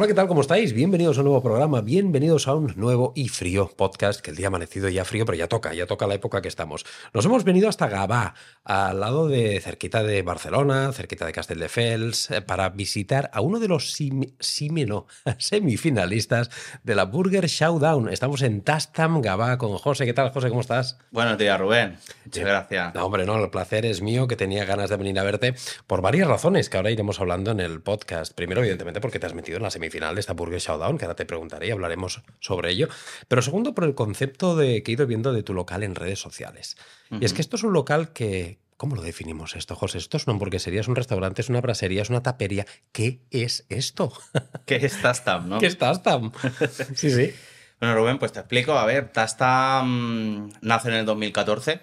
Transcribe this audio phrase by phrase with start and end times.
[0.00, 0.28] Hola, ¿qué tal?
[0.28, 0.72] ¿Cómo estáis?
[0.72, 4.46] Bienvenidos a un nuevo programa, bienvenidos a un nuevo y frío podcast, que el día
[4.46, 6.86] amanecido ya frío, pero ya toca, ya toca la época que estamos.
[7.12, 8.32] Nos hemos venido hasta Gabá,
[8.64, 13.68] al lado de, cerquita de Barcelona, cerquita de Castelldefels, eh, para visitar a uno de
[13.68, 13.94] los
[15.38, 16.50] semifinalistas
[16.82, 18.08] de la Burger Showdown.
[18.08, 20.06] Estamos en Tastam, Gabá, con José.
[20.06, 20.48] ¿Qué tal, José?
[20.48, 20.96] ¿Cómo estás?
[21.10, 21.98] Buenos días, Rubén.
[22.24, 22.94] Muchas gracias.
[22.94, 25.54] No, hombre, no, el placer es mío, que tenía ganas de venir a verte
[25.86, 28.32] por varias razones que ahora iremos hablando en el podcast.
[28.32, 31.16] Primero, evidentemente, porque te has metido en la semifinal de esta Burger Showdown, que ahora
[31.16, 32.88] te preguntaré y hablaremos sobre ello.
[33.28, 36.20] Pero segundo, por el concepto de que he ido viendo de tu local en redes
[36.20, 36.76] sociales.
[37.10, 39.98] Y es que esto es un local que, ¿Cómo lo definimos esto, José?
[39.98, 42.64] Esto es una hamburguesería, es un restaurante, es una brasería, es una tapería.
[42.92, 44.10] ¿Qué es esto?
[44.64, 45.58] ¿Qué es Tastam, no?
[45.58, 46.32] ¿Qué es Tastam?
[46.94, 47.34] sí, sí.
[47.78, 48.72] Bueno, Rubén, pues te explico.
[48.72, 51.78] A ver, Tastam nace en el 2014,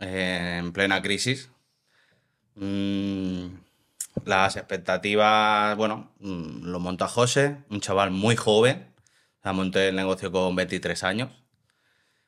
[0.00, 1.48] eh, en plena crisis.
[2.56, 3.46] Mm,
[4.24, 8.92] las expectativas, bueno, mm, lo montó a José, un chaval muy joven.
[9.44, 11.30] O monté el negocio con 23 años.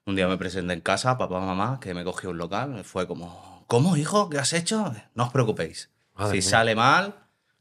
[0.04, 2.84] Un día me presenté en casa, papá, mamá, que me cogió un local.
[2.84, 4.28] Fue como, ¿cómo, hijo?
[4.28, 4.92] ¿Qué has hecho?
[5.14, 5.90] No os preocupéis.
[6.30, 7.14] si sale mal,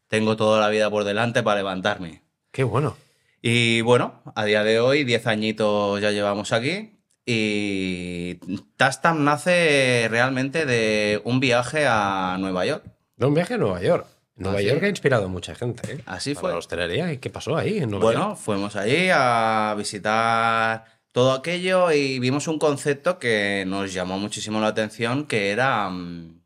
[0.07, 2.23] tengo toda la vida por delante para levantarme.
[2.51, 2.97] Qué bueno.
[3.41, 6.99] Y bueno, a día de hoy, 10 añitos ya llevamos aquí.
[7.25, 8.35] Y
[8.75, 12.92] Tastam nace realmente de un viaje a Nueva York.
[13.27, 14.07] Un viaje a Nueva York.
[14.35, 15.93] Nueva York ha inspirado a mucha gente.
[15.93, 15.99] ¿eh?
[16.05, 16.51] Así fue.
[16.51, 17.11] la hostelería.
[17.13, 22.47] ¿Y qué pasó ahí en Nueva bueno, fuimos allí a visitar todo aquello y vimos
[22.47, 26.41] un concepto que nos llamó muchísimo la atención, que era mm,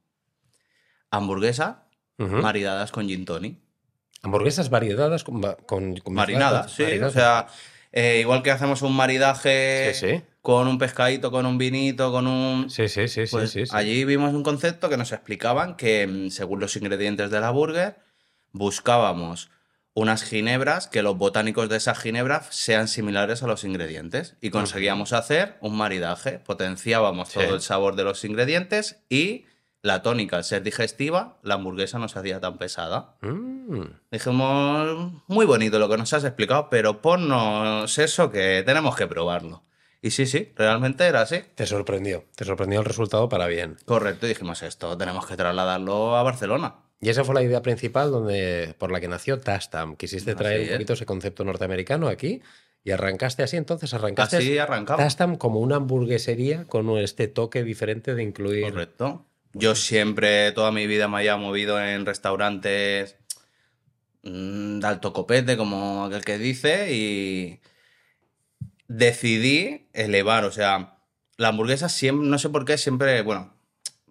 [1.12, 1.84] hamburguesa
[2.18, 3.60] maridadas con gin tonic.
[4.24, 6.84] Hamburguesas maridadas con, marinadas, sí.
[7.00, 7.48] O sea,
[7.92, 9.94] eh, igual que hacemos un maridaje
[10.48, 12.70] con un pescadito, con un vinito, con un...
[12.70, 16.62] Sí, sí, sí, pues sí, Allí vimos un concepto que nos explicaban que mm, según
[16.62, 17.98] los ingredientes de la burger
[18.54, 19.50] buscábamos
[19.94, 25.12] unas ginebras que los botánicos de esas ginebras sean similares a los ingredientes y conseguíamos
[25.12, 29.48] hacer un maridaje, potenciábamos todo el sabor de los ingredientes y
[29.82, 33.18] la tónica, al ser digestiva, la hamburguesa no se hacía tan pesada.
[33.20, 33.82] Mm.
[34.12, 39.68] Dijimos, muy bonito lo que nos has explicado, pero ponnos eso que tenemos que probarlo.
[40.02, 41.38] Y sí, sí, realmente era así.
[41.56, 43.78] Te sorprendió, te sorprendió el resultado para bien.
[43.86, 46.76] Correcto, y dijimos esto, tenemos que trasladarlo a Barcelona.
[47.00, 49.96] Y esa fue la idea principal donde, por la que nació Tastam.
[49.96, 52.42] Quisiste traer un poquito ese concepto norteamericano aquí
[52.84, 58.24] y arrancaste así, entonces arrancaste así Tastam como una hamburguesería con este toque diferente de
[58.24, 58.64] incluir.
[58.64, 59.26] Correcto.
[59.54, 63.16] Yo siempre, toda mi vida me había movido en restaurantes
[64.24, 67.60] mm, de alto copete, como aquel que dice, y
[68.88, 70.98] decidí elevar, o sea,
[71.38, 73.54] la hamburguesa siempre, no sé por qué, siempre, bueno,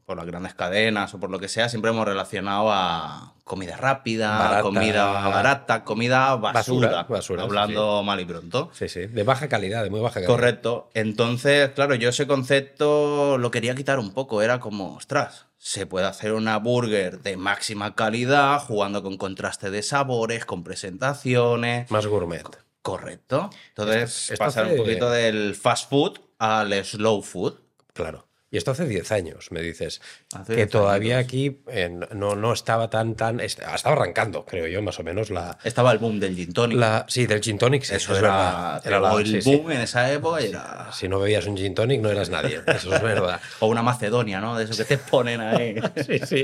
[0.04, 4.60] por las grandes cadenas o por lo que sea, siempre hemos relacionado a comida rápida,
[4.62, 8.70] comida barata, comida basura, basura, hablando mal y pronto.
[8.72, 10.30] Sí, sí, de baja calidad, de muy baja calidad.
[10.30, 10.90] Correcto.
[10.94, 16.06] Entonces, claro, yo ese concepto lo quería quitar un poco, era como, ostras, se puede
[16.06, 21.90] hacer una burger de máxima calidad, jugando con contraste de sabores, con presentaciones.
[21.90, 22.46] Más gourmet.
[22.86, 23.50] Correcto.
[23.70, 27.54] Entonces, pasar un poquito del fast food al slow food.
[27.92, 28.25] Claro.
[28.56, 30.00] Y esto hace 10 años, me dices.
[30.46, 33.38] que todavía aquí eh, no, no estaba tan, tan.
[33.40, 35.28] Estaba arrancando, creo yo, más o menos.
[35.28, 37.04] la Estaba el boom del gin tonic.
[37.06, 40.40] sí, del gin tonic, Eso es era, Era el boom en esa época.
[40.40, 40.90] era...
[40.90, 42.62] Si no bebías un gin tonic, no eras nadie.
[42.66, 43.38] Eso es verdad.
[43.60, 44.56] o una Macedonia, ¿no?
[44.56, 45.74] De eso que te ponen ahí.
[46.06, 46.42] sí, sí.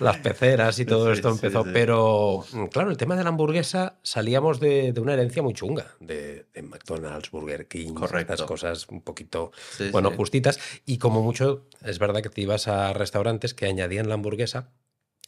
[0.00, 1.64] Las peceras y todo esto empezó.
[1.70, 5.96] Pero, mm, claro, el tema de la hamburguesa salíamos de, de una herencia muy chunga.
[6.00, 8.46] De, de McDonald's, Burger King, Correcto.
[8.46, 9.52] cosas un poquito,
[9.90, 10.58] bueno, justitas.
[10.86, 11.41] Y como mucho,
[11.84, 14.70] es verdad que te ibas a restaurantes que añadían la hamburguesa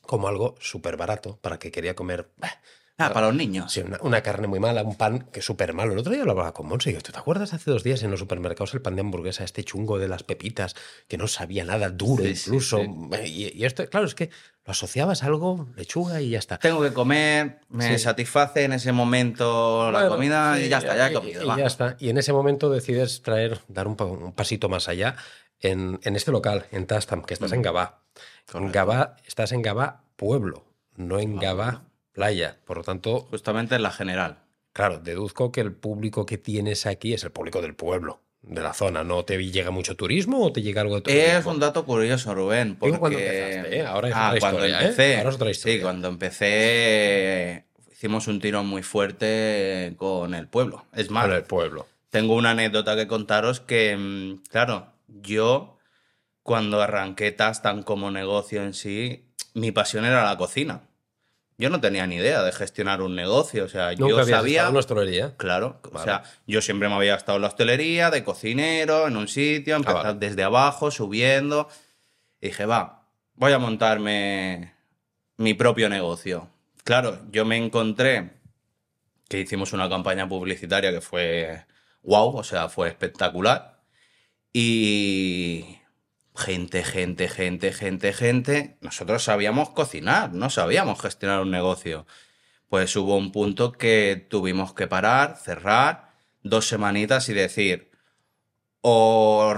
[0.02, 2.30] como algo súper barato para que quería comer.
[2.96, 3.72] Ah, para los niños.
[3.72, 5.92] Sí, una, carne muy mala, un pan que es súper malo.
[5.94, 8.12] El otro día lo hablaba con Monse y ¿tú te acuerdas hace dos días en
[8.12, 10.76] los supermercados el pan de hamburguesa, este chungo de las pepitas,
[11.08, 12.80] que no sabía nada, duro incluso?
[13.26, 14.30] Y, esto, claro, es que
[14.64, 16.58] lo asociabas a algo, lechuga y ya está.
[16.58, 21.12] Tengo que comer, me satisface en ese momento la comida y ya está, ya he
[21.12, 21.42] comido.
[21.42, 21.96] Y, ya está.
[21.98, 25.16] Y en ese momento decides traer, dar un, un pasito más allá
[25.70, 27.62] en, este local, en Tastam, que estás en mm.
[27.62, 28.02] Gabá.
[28.52, 30.64] En Gabá, estás en Gabá pueblo,
[30.96, 32.58] no en Gabá playa.
[32.64, 33.26] Por lo tanto.
[33.30, 34.38] Justamente en la general.
[34.72, 38.74] Claro, deduzco que el público que tienes aquí es el público del pueblo, de la
[38.74, 39.04] zona.
[39.04, 41.38] ¿No te llega mucho turismo o te llega algo de turismo?
[41.38, 42.76] Es un dato curioso, Rubén.
[42.76, 42.98] Porque...
[42.98, 43.86] cuando empezaste, ¿eh?
[43.86, 44.84] Ahora es ah, otra cuando historia, ¿eh?
[44.84, 45.76] empecé, Ahora es otra historia.
[45.76, 50.84] Sí, cuando empecé hicimos un tirón muy fuerte con el pueblo.
[50.92, 51.86] Es más, con el pueblo.
[52.10, 54.88] Tengo una anécdota que contaros que, mm, claro,
[55.22, 55.78] yo,
[56.42, 60.82] cuando arranqué Tastan como negocio en sí, mi pasión era la cocina.
[61.56, 63.64] yo no tenía ni idea de gestionar un negocio.
[63.64, 64.68] O sea, Nunca yo sabía.
[64.70, 65.36] hostelería.
[65.36, 69.28] Claro, o sea, yo siempre me había estado en la hostelería, de cocinero, en un
[69.28, 70.18] sitio, empezar Ah, vale.
[70.26, 71.68] desde abajo, subiendo.
[72.40, 74.74] Y dije, va, voy a montarme
[75.36, 76.50] mi propio negocio.
[76.82, 78.32] Claro, yo me encontré
[79.28, 81.64] que hicimos una campaña publicitaria que fue
[82.02, 83.73] wow, o sea, fue espectacular.
[84.56, 85.80] Y
[86.36, 88.78] gente, gente, gente, gente, gente.
[88.80, 92.06] Nosotros sabíamos cocinar, no sabíamos gestionar un negocio.
[92.68, 96.12] Pues hubo un punto que tuvimos que parar, cerrar,
[96.44, 97.90] dos semanitas y decir,
[98.80, 99.56] o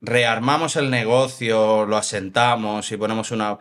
[0.00, 3.58] rearmamos el negocio, lo asentamos y ponemos una...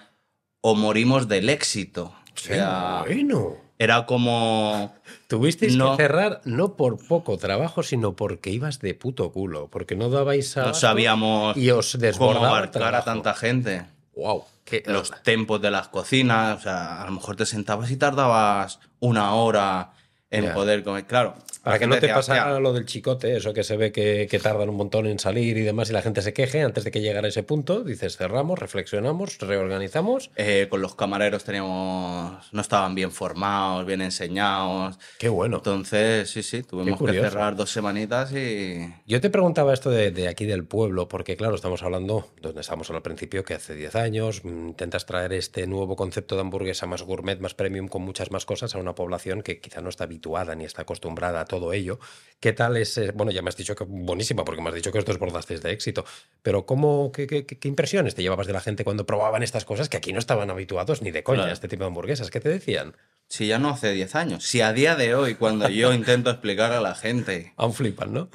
[0.61, 2.15] o morimos del éxito.
[2.33, 3.68] O sea, bueno.
[3.79, 4.93] Era como...
[5.27, 5.91] Tuvisteis No.
[5.95, 10.55] que cerrar no por poco trabajo, sino porque ibas de puto culo, porque no dabais
[10.57, 13.85] a No sabíamos y os cómo abarcar a tanta gente.
[14.15, 17.95] Wow, qué- Los tempos de las cocinas, o sea, a lo mejor te sentabas y
[17.97, 19.91] tardabas una hora
[20.29, 21.05] en poder comer.
[21.05, 21.35] Claro.
[21.69, 24.27] Para que no te decía, pasara "Hostia, lo del chicote, eso que se ve que,
[24.29, 26.91] que tardan un montón en salir y demás, y la gente se queje antes de
[26.91, 30.31] que llegara ese punto, dices cerramos, reflexionamos, reorganizamos.
[30.35, 32.49] eh, con los camareros teníamos.
[32.51, 34.97] no estaban bien formados, bien enseñados.
[35.17, 35.57] Qué bueno.
[35.57, 38.93] Entonces, sí, sí, tuvimos que cerrar dos semanitas y.
[39.05, 42.89] Yo te preguntaba esto de, de aquí del pueblo, porque claro, estamos hablando, donde estábamos
[42.89, 47.03] al principio, que hace 10 años, mm, intentas traer este nuevo concepto de hamburguesa más
[47.03, 50.55] gourmet, más premium, con muchas más cosas a una población que quizá no está habituada
[50.55, 51.99] ni está acostumbrada a todo ello.
[52.39, 52.97] ¿Qué tal es?
[52.97, 55.61] eh, Bueno, ya me has dicho que buenísima, porque me has dicho que os desbordasteis
[55.61, 56.05] de éxito,
[56.41, 59.65] pero ¿cómo, qué, qué- qué- qué impresiones te llevabas de la gente cuando probaban estas
[59.65, 61.49] cosas que aquí no estaban habituados ni de coña Claro.
[61.49, 62.31] a este tipo de hamburguesas?
[62.31, 62.95] ¿Qué te decían?
[63.27, 64.43] Si ya no hace 10 años.
[64.45, 68.29] Si a día de hoy, cuando yo intento explicar a la gente Aún flipan, ¿no?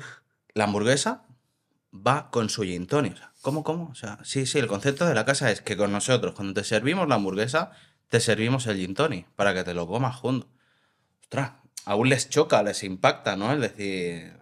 [0.53, 1.25] la hamburguesa
[1.95, 3.17] va con su gin tonic.
[3.41, 3.89] ¿cómo, cómo?
[3.91, 6.65] O sea, sí, sí, el concepto de la casa es que con nosotros, cuando te
[6.65, 7.73] servimos la hamburguesa,
[8.09, 10.49] te servimos el gin tonic para que te lo comas junto.
[11.23, 11.53] Ostras,
[11.85, 13.53] aún les choca, les impacta, ¿no?
[13.53, 14.33] Es decir,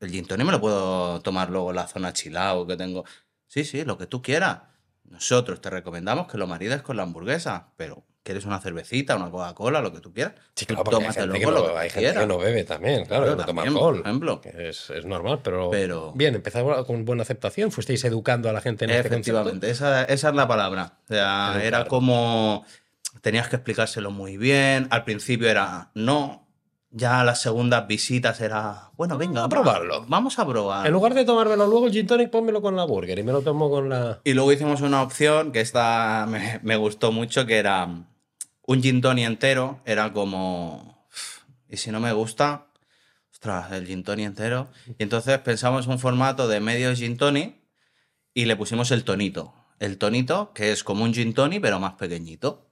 [0.00, 3.04] el gin tonic me lo puedo tomar luego en la zona chilao que tengo.
[3.46, 4.60] Sí, sí, lo que tú quieras.
[5.04, 9.80] Nosotros te recomendamos que lo marides con la hamburguesa, pero quieres una cervecita, una Coca-Cola,
[9.80, 10.34] lo que tú quieras.
[10.56, 13.04] Sí, claro, porque hay gente, que lo no, que hay gente que no bebe también,
[13.06, 14.00] claro, que no toma también, por alcohol.
[14.04, 14.40] ejemplo.
[14.44, 18.84] es, es normal, pero, Pero- bien, empezaba con buena aceptación, fuisteis educando a la gente
[18.86, 19.06] en este.
[19.06, 20.98] Efectivamente, esa, esa es la palabra.
[21.04, 21.64] O sea, Educar.
[21.66, 22.64] era como.
[23.20, 24.88] Tenías que explicárselo muy bien.
[24.90, 26.45] Al principio era no.
[26.98, 28.90] Ya las segundas visitas era.
[28.96, 30.06] Bueno, venga, a va, probarlo.
[30.08, 30.86] Vamos a probar.
[30.86, 33.42] En lugar de tomármelo luego el gin tonic, pónmelo con la burger y me lo
[33.42, 34.20] tomo con la...
[34.24, 37.86] Y luego hicimos una opción que esta me, me gustó mucho, que era
[38.66, 39.80] un gin tonic entero.
[39.84, 41.06] Era como.
[41.68, 42.68] Y si no me gusta,
[43.30, 44.68] ostras, el gin tonic entero.
[44.98, 47.56] Y entonces pensamos un formato de medio gin tonic
[48.32, 49.52] y le pusimos el tonito.
[49.80, 52.65] El tonito, que es como un gin tonic, pero más pequeñito.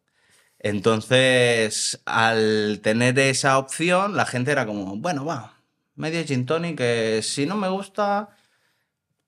[0.64, 5.60] Entonces, al tener esa opción, la gente era como, bueno, va,
[5.94, 8.30] medio gin tonic, que si no me gusta,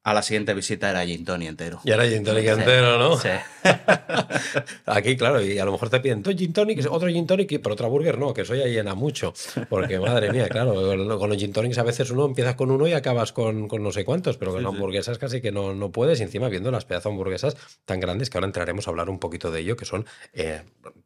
[0.06, 1.81] a la siguiente visita era gin tonic entero.
[1.82, 3.17] Y ahora gin tonic Sí, entero, ¿no?
[3.19, 3.29] Sí.
[4.87, 7.73] Aquí, claro, y a lo mejor te piden dos gin tonic, otro gin tonic, pero
[7.75, 9.35] otra burger no, que eso ya llena mucho.
[9.69, 10.75] Porque, madre mía, claro,
[11.19, 13.91] con los gin tonics a veces uno empiezas con uno y acabas con, con no
[13.91, 14.76] sé cuántos, pero con Sí, las sí.
[14.76, 16.20] hamburguesas casi que no, no puedes.
[16.20, 19.19] Y encima viendo las pedazos de hamburguesas tan grandes que ahora entraremos a hablar un
[19.19, 20.62] poquito de ello, que son, eh,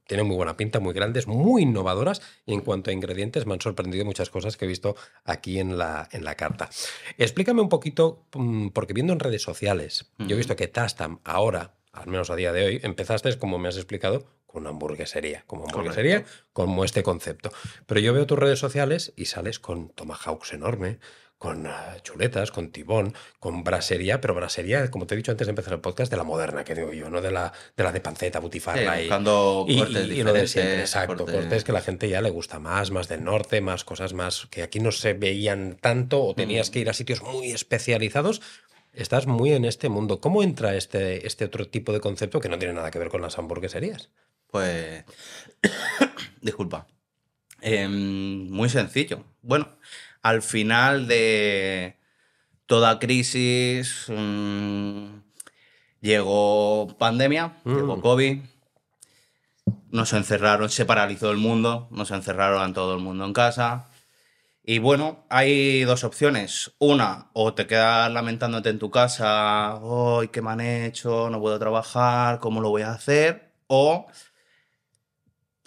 [0.06, 2.20] tienen muy buena pinta, muy grandes, muy innovadoras.
[2.44, 4.94] Y en cuanto a ingredientes, me han sorprendido muchas cosas que he visto
[5.24, 6.68] aquí en la, en la carta.
[7.16, 11.74] Explícame un poquito, mm, porque viendo en redes sociales, yo he visto que Tastam ahora,
[11.92, 15.64] al menos a día de hoy, empezaste, como me has explicado, con una hamburguesería, como
[15.64, 17.52] hamburguesería, como este concepto.
[17.86, 20.98] Pero yo veo tus redes sociales y sales con tomahawks enorme,
[21.38, 25.50] con ah, chuletas, con tibón, con brasería, pero brasería, como te he dicho antes de
[25.52, 28.00] empezar el podcast, de la moderna, que digo yo, no de la de, la de
[28.00, 31.72] panceta, butifarra Sí, y, y, cortes y- y lo de siempre, exacto, cortes- cortes que
[31.72, 34.90] la gente ya le gusta más, más del norte, más cosas más que aquí no
[34.90, 36.72] se veían tanto o tenías Mm.
[36.72, 38.42] que ir a sitios muy especializados.
[38.92, 40.20] Estás muy en este mundo.
[40.20, 43.22] ¿Cómo entra este, este otro tipo de concepto que no tiene nada que ver con
[43.22, 44.10] las hamburgueserías?
[44.48, 45.04] Pues.
[46.42, 46.86] Disculpa.
[47.60, 49.24] Em, muy sencillo.
[49.42, 49.68] Bueno,
[50.22, 51.96] al final de
[52.66, 55.06] toda crisis mm,
[56.00, 57.74] llegó pandemia, Mm.
[57.76, 58.38] llegó COVID.
[59.90, 63.89] Nos encerraron, se paralizó el mundo, nos encerraron a todo el mundo en casa.
[64.72, 66.70] Y bueno, hay dos opciones.
[66.78, 71.28] Una, o te quedas lamentándote en tu casa, hoy ¿qué me han hecho?
[71.28, 73.52] No puedo trabajar, ¿cómo lo voy a hacer?
[73.66, 74.06] O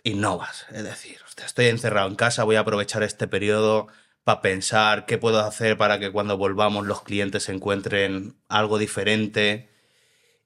[0.03, 0.65] innovas.
[0.71, 3.87] Es decir, "Hostia, estoy encerrado en casa, voy a aprovechar este periodo
[4.23, 9.69] para pensar qué puedo hacer para que cuando volvamos los clientes encuentren algo diferente.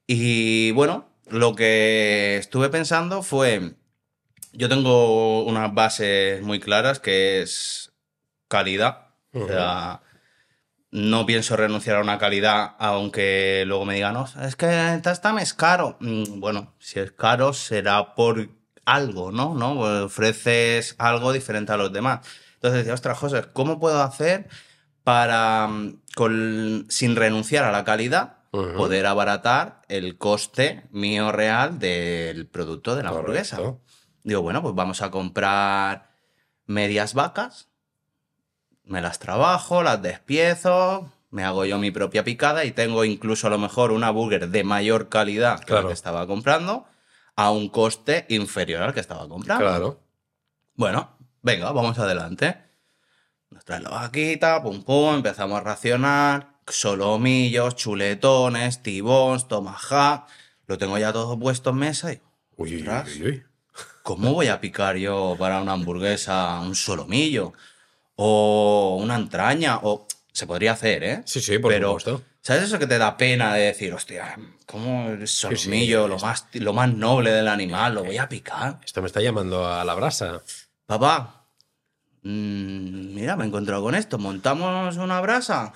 [0.06, 3.76] Y bueno, lo que estuve pensando fue,
[4.52, 7.87] Yo tengo unas bases muy claras que es
[8.48, 9.08] calidad.
[9.32, 10.00] O sea,
[10.90, 15.54] no pienso renunciar a una calidad, aunque luego me digan, no, es que esta es
[15.54, 15.96] caro.
[16.00, 18.48] Mm, Bueno, si es caro será por
[18.86, 19.54] algo, ¿no?
[19.54, 19.72] ¿no?
[20.04, 22.26] Ofreces algo diferente a los demás.
[22.54, 24.48] Entonces decía, ostras, José, ¿cómo puedo hacer
[25.04, 32.46] para, mm, con- sin renunciar a la calidad, poder abaratar el coste mío real del
[32.46, 33.56] producto de la hamburguesa?
[34.24, 36.10] Digo, bueno, pues vamos a comprar
[36.66, 37.67] medias vacas,
[38.88, 43.50] me las trabajo, las despiezo, me hago yo mi propia picada y tengo incluso a
[43.50, 45.88] lo mejor una burger de mayor calidad que la Claro.
[45.88, 46.86] que estaba comprando
[47.36, 49.64] a un coste inferior al que estaba comprando.
[49.64, 50.00] Claro.
[50.74, 52.64] Bueno, venga, vamos adelante.
[53.66, 60.26] La vaquita, pum pum, empezamos a racionar, solomillos, chuletones, tibons, tomahawk,
[60.66, 62.20] lo tengo ya todo puesto en mesa y
[62.56, 63.42] Uy, uy, uy.
[64.02, 67.52] ¿Cómo voy a picar yo para una hamburguesa un solomillo?
[68.20, 70.06] O una entraña, o...
[70.32, 71.22] Se podría hacer, ¿eh?
[71.24, 72.22] Sí, sí, por Pero, supuesto.
[72.40, 76.72] ¿sabes eso que te da pena de decir, hostia, ¿cómo el solomillo, lo, más, lo
[76.72, 78.78] más noble del animal, lo voy a picar?
[78.84, 80.42] Esto me está llamando a la brasa.
[80.86, 81.44] Papá,
[82.22, 85.72] mm, mira, me he encontrado con esto, montamos una brasa.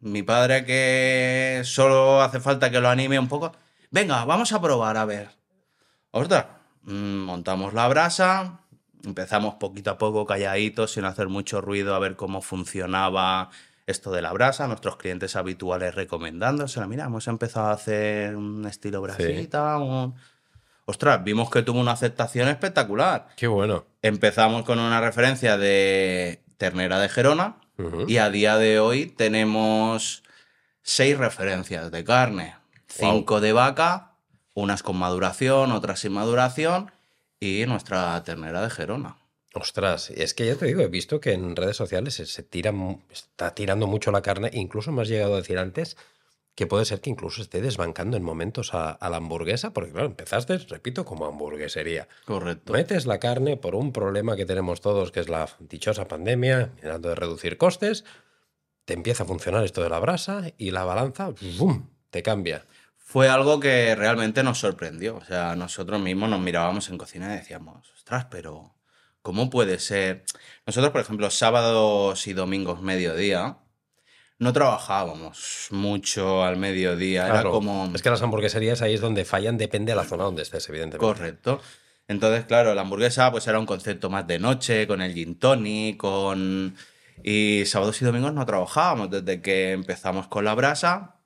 [0.00, 3.52] Mi padre que solo hace falta que lo anime un poco.
[3.90, 5.30] Venga, vamos a probar, a ver.
[6.10, 6.46] Ostras,
[6.82, 8.59] mm, montamos la brasa,
[9.04, 13.50] empezamos poquito a poco, calladitos, sin hacer mucho ruido, a ver cómo funcionaba
[13.86, 14.66] esto de la brasa.
[14.68, 16.86] Nuestros clientes habituales recomendándosela.
[16.86, 19.78] Mira, hemos empezado a hacer un estilo brasita.
[19.78, 20.14] un-
[20.86, 23.28] Ostras, vimos que tuvo una aceptación espectacular.
[23.36, 23.86] Qué bueno.
[24.02, 27.56] Empezamos con una referencia de ternera de Gerona
[28.08, 30.22] y a día de hoy tenemos
[30.82, 32.56] seis referencias de carne.
[32.88, 34.12] Cinco de vaca,
[34.54, 36.90] unas con maduración, otras sin maduración
[37.40, 39.16] y nuestra ternera de Gerona.
[39.54, 42.72] Ostras, es que ya te digo, he visto que en redes sociales se, se tira,
[43.10, 44.50] está tirando mucho la carne.
[44.52, 45.96] Incluso me has llegado a decir antes
[46.54, 50.06] que puede ser que incluso esté desbancando en momentos a, a la hamburguesa, porque claro,
[50.06, 52.06] empezaste, repito, como hamburguesería.
[52.26, 52.72] Correcto.
[52.72, 57.08] Metes la carne por un problema que tenemos todos, que es la dichosa pandemia, mirando
[57.08, 58.04] de reducir costes,
[58.84, 62.66] te empieza a funcionar esto de la brasa y la balanza, ¡bum!, te cambia.
[63.10, 65.16] Fue algo que realmente nos sorprendió.
[65.16, 68.76] O sea, nosotros mismos nos mirábamos en cocina y decíamos, ostras, pero
[69.20, 70.24] ¿cómo puede ser?
[70.64, 73.56] Nosotros, por ejemplo, sábados y domingos mediodía,
[74.38, 77.26] no trabajábamos mucho al mediodía.
[77.26, 77.90] Era como...
[77.92, 81.04] Es que las hamburgueserías ahí es donde fallan, depende de la zona donde estés, evidentemente.
[81.04, 81.60] Correcto.
[82.06, 85.96] Entonces, claro, la hamburguesa pues era un concepto más de noche, con el gin tonic,
[85.96, 86.76] con...
[87.24, 89.10] Y sábados y domingos no trabajábamos.
[89.10, 91.16] Desde que empezamos con la brasa,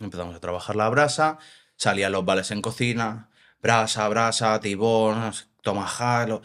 [0.00, 1.38] empezamos a trabajar la brasa,
[1.76, 3.30] salían los vales en cocina,
[3.62, 6.42] brasa, brasa, tibón, tomajalo.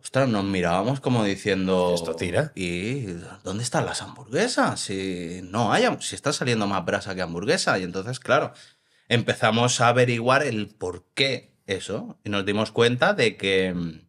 [0.00, 1.92] Ostras, nos mirábamos como diciendo...
[1.94, 2.50] Esto tira.
[2.56, 3.02] ¿Y
[3.44, 4.80] dónde están las hamburguesas?
[4.80, 7.78] Si no hay, si está saliendo más brasa que hamburguesa.
[7.78, 8.52] Y entonces, claro,
[9.08, 12.18] empezamos a averiguar el por qué eso.
[12.24, 14.00] Y nos dimos cuenta de que mm,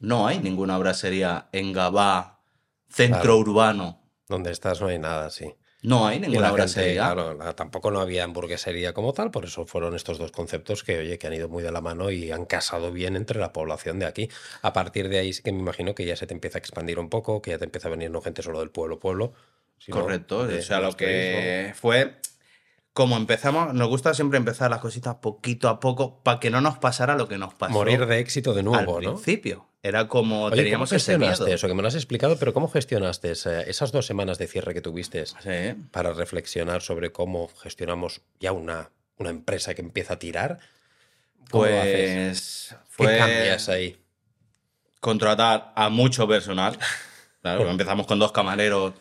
[0.00, 2.42] no hay ninguna brasería en Gabá,
[2.90, 3.38] centro Claro.
[3.38, 4.02] urbano.
[4.28, 5.54] Donde estás no hay nada, sí.
[5.86, 6.94] No hay ninguna la gente, brasería.
[7.04, 10.98] claro, la- tampoco no había hamburguesería como tal, por eso fueron estos dos conceptos que,
[10.98, 13.98] oye, que han ido muy de la mano y han casado bien entre la población
[14.00, 14.28] de aquí.
[14.62, 16.98] A partir de ahí sí que me imagino que ya se te empieza a expandir
[16.98, 19.32] un poco, que ya te empieza a venir no gente solo del pueblo, pueblo.
[19.78, 20.46] sino Correcto.
[20.46, 22.16] de o sea, lo que fue.
[22.92, 26.78] Como empezamos, nos gusta siempre empezar las cositas poquito a poco para que no nos
[26.78, 29.12] pasara lo que nos pasó Morir de éxito de al nuevo, ¿no?
[29.16, 29.66] principio.
[29.86, 31.54] Era como Oye, ¿cómo teníamos ese gestionaste miedo.
[31.54, 31.68] eso?
[31.68, 34.80] Que me lo has explicado, pero ¿cómo gestionaste esa- esas dos semanas de cierre que
[34.80, 35.74] tuviste Sí.
[35.92, 40.58] para reflexionar sobre cómo gestionamos ya una, una empresa que empieza a tirar?
[41.50, 42.68] ¿Cómo lo haces?
[42.70, 43.96] Pues ¿Qué fue cambias ahí?
[45.00, 46.76] contratar a mucho personal.
[47.42, 48.92] Claro, empezamos con dos camareros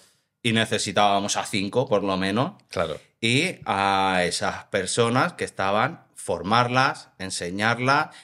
[0.44, 2.52] y necesitábamos a cinco, por lo menos.
[2.70, 3.00] Claro.
[3.20, 8.16] Y a esas personas que estaban, formarlas, enseñarlas,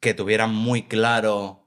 [0.00, 1.65] que tuvieran muy claro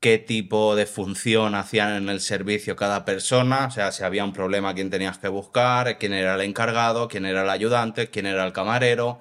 [0.00, 4.32] qué tipo de función hacían en el servicio cada persona, o sea, si había un
[4.32, 8.46] problema, quién tenías que buscar, quién era el encargado, quién era el ayudante, quién era
[8.46, 9.20] el camarero,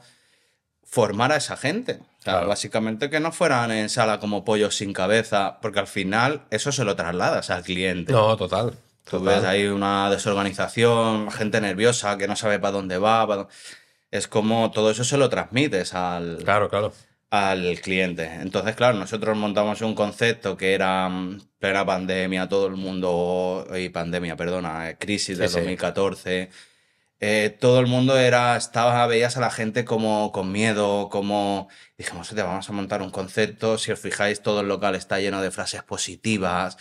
[0.85, 1.99] formar a esa gente.
[2.19, 2.47] O sea, Claro.
[2.47, 6.83] básicamente que no fueran en sala como pollos sin cabeza, porque al final eso se
[6.83, 8.11] lo trasladas al cliente.
[8.11, 8.71] No, total.
[9.05, 9.35] Tú total.
[9.35, 13.25] ves ahí una desorganización, gente nerviosa que no sabe para dónde va.
[13.27, 13.47] pa' dó-
[14.11, 16.93] Es como todo eso se lo transmites al, Claro, claro.
[17.31, 18.25] Al cliente.
[18.41, 23.89] Entonces, claro, nosotros montamos un concepto que era mm, plena pandemia, todo el mundo, y
[23.89, 25.53] pandemia, perdona, eh, crisis Sí, sí.
[25.55, 26.49] 2014.
[27.21, 31.67] eh, todo el mundo era, estaba, veías a la gente como con miedo, como
[31.97, 35.41] dijimos, "Hostia, vamos a montar un concepto, si os fijáis, todo el local está lleno
[35.41, 36.77] de frases positivas.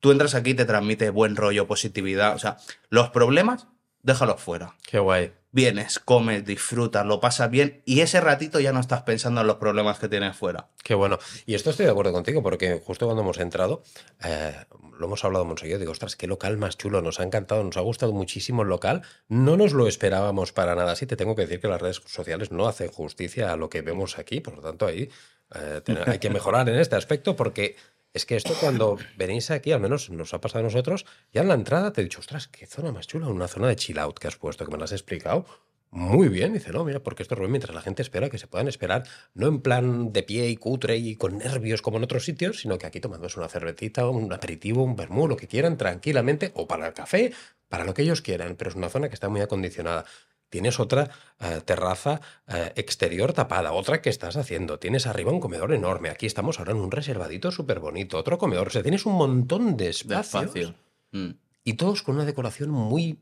[0.00, 2.34] Tú entras aquí y te transmite buen rollo, positividad.
[2.34, 2.58] O sea,
[2.90, 3.68] los problemas,
[4.02, 4.74] déjalos fuera.
[4.86, 5.32] Qué guay.
[5.52, 9.56] Vienes, comes, disfrutas, lo pasas bien y ese ratito ya no estás pensando en los
[9.56, 10.68] problemas que tienes fuera.
[10.84, 11.18] Qué bueno.
[11.44, 13.82] Y esto estoy de acuerdo contigo, porque justo cuando hemos entrado,
[14.22, 14.54] eh,
[14.98, 17.76] lo hemos hablado mucho yo, digo, ostras, qué local más chulo, nos ha encantado, nos
[17.76, 20.94] ha gustado muchísimo el local, no nos lo esperábamos para nada.
[20.94, 23.82] Sí, te tengo que decir que las redes sociales no hacen justicia a lo que
[23.82, 25.10] vemos aquí, por lo tanto ahí
[25.54, 27.76] eh, hay que mejorar en este aspecto, porque
[28.12, 31.48] es que esto cuando venís aquí, al menos nos ha pasado a nosotros, ya en
[31.48, 34.18] la entrada te he dicho, ostras, qué zona más chula, una zona de chill out
[34.18, 35.46] que has puesto, que me lo has explicado.
[35.92, 38.68] Muy bien, dice, no, mira, porque esto es mientras la gente espera que se puedan
[38.68, 39.02] esperar,
[39.34, 42.78] no en plan de pie y cutre y con nervios como en otros sitios, sino
[42.78, 46.86] que aquí tomándose una cervecita, un aperitivo, un vermú, lo que quieran, tranquilamente, o para
[46.86, 47.32] el café,
[47.68, 50.04] para lo que ellos quieran, pero es una zona que está muy acondicionada.
[50.50, 54.78] Tienes otra eh, terraza eh, exterior tapada, otra que estás haciendo.
[54.78, 56.10] Tienes arriba un comedor enorme.
[56.10, 58.18] Aquí estamos ahora en un reservadito súper bonito.
[58.18, 58.66] Otro comedor.
[58.66, 60.74] O sea, tienes un montón de De espacios espacio.
[61.12, 61.30] Mm.
[61.64, 63.18] y todos con una decoración muy,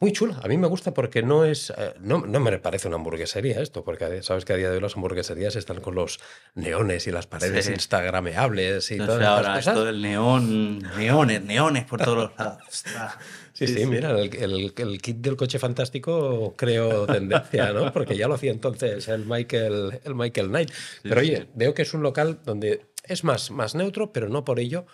[0.00, 0.40] muy chula.
[0.42, 1.70] A mí me gusta porque no es.
[1.76, 4.80] eh, no, no me parece una hamburguesería esto, porque sabes que a día de hoy
[4.82, 6.18] las hamburgueserías están con los
[6.54, 7.72] neones y las paredes Sí.
[7.72, 9.66] instagrameables y No todas sé, estas ahora cosas.
[9.74, 12.84] esto del neón, neones, neones por todos los lados.
[13.52, 17.92] Sí, sí, mira, el, el- el kit del coche fantástico creo tendencia, ¿no?
[17.92, 20.70] Porque ya lo hacía entonces el Michael, el Michael Knight.
[21.02, 24.60] Pero oye, veo que es un local donde es más, más neutro, pero no por
[24.60, 24.86] ello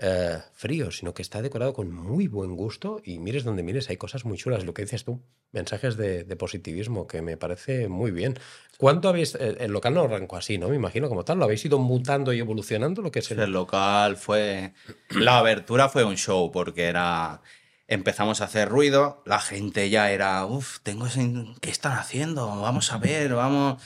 [0.00, 3.96] eh, frío, sino que está decorado con muy buen gusto y mires donde mires, hay
[3.96, 5.20] cosas muy chulas, lo que dices tú,
[5.52, 8.38] mensajes de, de positivismo que me parece muy bien.
[8.76, 10.68] ¿Cuánto habéis, el, el local no arrancó así, ¿no?
[10.68, 13.40] Me imagino como tal, lo habéis ido mutando y evolucionando, lo que es el...
[13.40, 14.72] El local fue.
[15.10, 17.40] La abertura fue un show porque era.
[17.86, 20.44] Empezamos a hacer ruido, la gente ya era.
[20.44, 22.46] Uf, tengo ese- ¿Qué están haciendo?
[22.60, 23.82] Vamos a ver, vamos.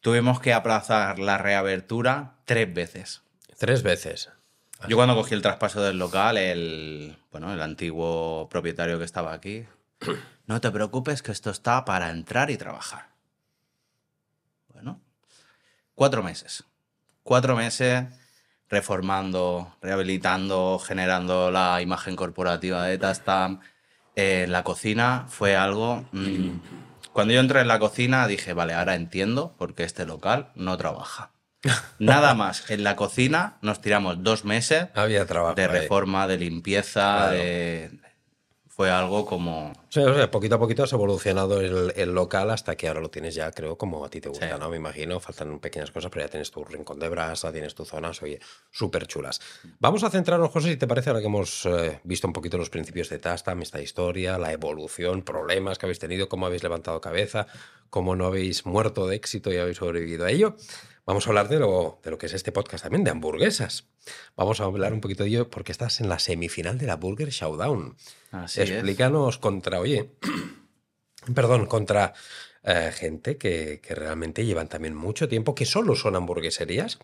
[0.00, 3.22] Tuvimos que aplazar la reabertura tres veces.
[3.58, 4.30] Tres veces.
[4.86, 9.66] Yo cuando cogí el traspaso del local, el, bueno, el antiguo propietario que estaba aquí,
[10.46, 13.08] no te preocupes que esto está para entrar y trabajar.
[14.72, 15.00] Bueno,
[15.94, 16.64] cuatro meses.
[17.24, 18.06] Cuatro meses
[18.68, 23.60] reformando, rehabilitando, generando la imagen corporativa de Tastam.
[24.14, 26.06] En la cocina fue algo...
[26.12, 26.60] mm,
[27.12, 30.76] cuando yo entré en la cocina dije, vale, ahora entiendo por qué este local no
[30.76, 31.32] trabaja.
[31.98, 32.70] Nada más.
[32.70, 35.54] En la cocina nos tiramos dos meses Había trabajo.
[35.54, 35.68] de ahí.
[35.68, 37.32] reforma, de limpieza, Claro.
[37.36, 37.90] de...
[38.68, 39.72] Fue algo como...
[39.88, 43.10] Sea, o sea, poquito a poquito has evolucionado el, el local hasta que ahora lo
[43.10, 44.54] tienes ya, creo, como a ti te gusta, Sí.
[44.56, 44.70] ¿no?
[44.70, 48.22] Me imagino, faltan pequeñas cosas, pero ya tienes tu rincón de brasa, tienes tus zonas,
[48.22, 48.38] oye,
[48.70, 49.40] súper chulas.
[49.80, 52.70] Vamos a centrarnos, José, si te parece, ahora que hemos eh, visto un poquito los
[52.70, 57.48] principios de Tastam, esta historia, la evolución, problemas que habéis tenido, cómo habéis levantado cabeza,
[57.90, 60.54] cómo no habéis muerto de éxito y habéis sobrevivido a ello.
[61.08, 63.88] Vamos a hablar de lo, de lo que es este podcast también, de hamburguesas.
[64.36, 67.30] Vamos a hablar un poquito de ello porque estás en la semifinal de la Burger
[67.30, 67.96] Showdown.
[68.30, 68.68] Así es.
[68.70, 70.10] Explícanos contra, oye,
[71.34, 72.12] perdón, contra
[72.62, 76.98] eh, gente que, que realmente llevan también mucho tiempo, que solo son hamburgueserías,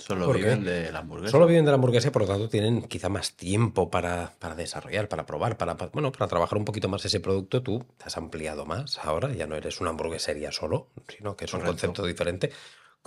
[0.00, 1.32] Solo viven de la hamburguesa.
[1.32, 4.54] solo viven de la hamburguesa y por lo tanto tienen quizá más tiempo para, para
[4.54, 7.62] desarrollar, para probar, para, para- bueno, para trabajar un poquito más ese producto.
[7.64, 11.52] Tú te has ampliado más ahora, ya no eres una hamburguesería solo, sino que es
[11.54, 12.52] un concepto diferente.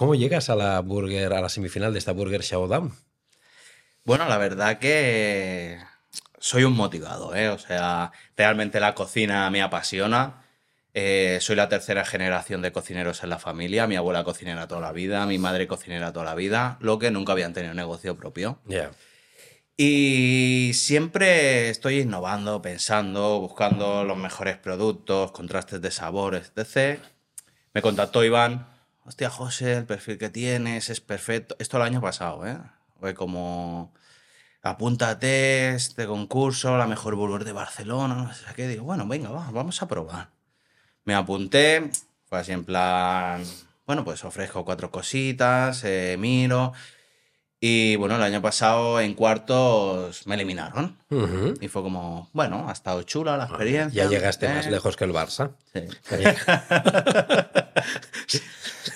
[0.02, 2.92] ¿Cómo llegas a la burger, a la semifinal de esta Burger Showdown?
[4.04, 5.78] Bueno, la verdad que
[6.40, 7.50] soy un motivado, ¿eh?
[7.50, 10.44] O sea, realmente la cocina me apasiona.
[10.96, 13.86] Eh, soy la tercera generación de cocineros en la familia.
[13.86, 17.34] Mi abuela cocinera toda la vida, mi madre cocinera toda la vida, lo que nunca
[17.34, 18.60] habían tenido negocio propio.
[19.78, 27.00] Y siempre estoy innovando, pensando, buscando los mejores productos, contrastes de sabores, etc.
[27.76, 28.71] Me contactó Iván.
[29.04, 31.56] Hostia, José, el perfil que tienes es perfecto.
[31.60, 32.58] Esto el año pasado, ¿eh?
[33.00, 33.92] Fue como,
[34.62, 38.68] apúntate este concurso, la mejor burger de Barcelona, no sé qué.
[38.68, 40.30] Digo, bueno, venga, va, vamos a probar.
[41.04, 41.90] Me apunté,
[42.26, 43.44] fue así en plan,
[43.88, 46.74] bueno, pues ofrezco cuatro cositas, eh, miro.
[47.60, 50.98] Y bueno, el año pasado en cuartos me eliminaron.
[51.60, 54.04] Y fue como, bueno, ha estado chula la experiencia.
[54.04, 55.52] Ya llegaste más eh, lejos que el Barça.
[55.74, 55.82] sí.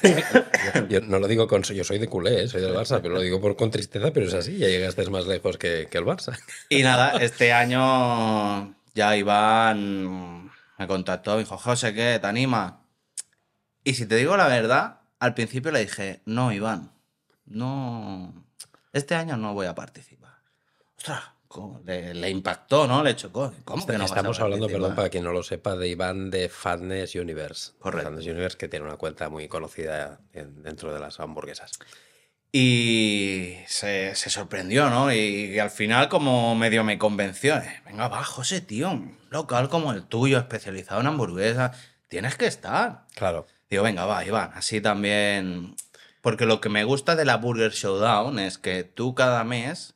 [0.90, 1.64] Yo no lo digo con.
[1.64, 2.48] Yo soy de culé, ¿eh?
[2.48, 4.58] soy del Barça, pero lo digo por, con tristeza, pero es así.
[4.58, 6.38] Ya llegaste más lejos que, que el Barça.
[6.70, 12.18] Y nada, este año ya Iván me contactó, me dijo, José, ¿qué?
[12.20, 12.82] ¿Te anima?
[13.84, 16.92] Y si te digo la verdad, al principio le dije, no, Iván,
[17.46, 18.46] no,
[18.94, 20.40] este año no voy a participar.
[20.98, 21.24] Ostras,
[21.86, 23.04] le, le impactó, ¿no?
[23.04, 23.54] Le chocó.
[23.64, 27.16] ¿Cómo que no Estamos hablando, perdón, para quien no lo sepa, de Iván de Fatness
[27.16, 27.74] Universe.
[27.80, 28.10] Correcto.
[28.10, 31.72] Fatness Universe, que tiene una cuenta muy conocida en- dentro de las hamburguesas.
[32.52, 35.12] Y se, se sorprendió, ¿no?
[35.12, 37.58] Y, y al final como medio me convenció.
[37.58, 41.76] eh, Venga, va, José, tío, un local como el tuyo, especializado en hamburguesas,
[42.08, 43.08] tienes que estar.
[43.16, 43.46] Claro.
[43.70, 45.76] Digo, venga, va, Iván, así también...
[46.22, 49.95] Porque lo que me gusta de la Burger Showdown es que tú cada mes,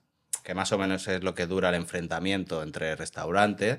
[0.49, 3.77] que más o menos es lo que dura el enfrentamiento entre restaurantes,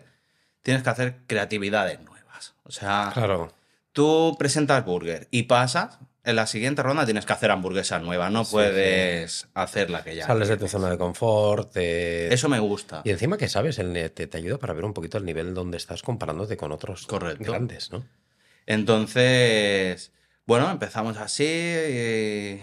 [0.63, 2.55] tienes que hacer creatividades nuevas.
[2.63, 3.53] O sea, Claro.
[3.93, 8.45] tú presentas burger y pasas, en la siguiente ronda tienes que hacer hamburguesas nuevas, no
[8.45, 10.29] Sí, puedes hacer la que ya.
[10.29, 11.73] Sales de tu zona de confort.
[11.73, 13.03] te- Eso me gusta.
[13.05, 15.77] Y encima que sabes, el, te, te ayuda para ver un poquito el nivel donde
[15.77, 17.51] estás comparándote con otros Correcto.
[17.51, 18.05] grandes, ¿no?
[18.67, 20.13] Entonces,
[20.47, 21.45] bueno, empezamos así.
[21.45, 22.61] y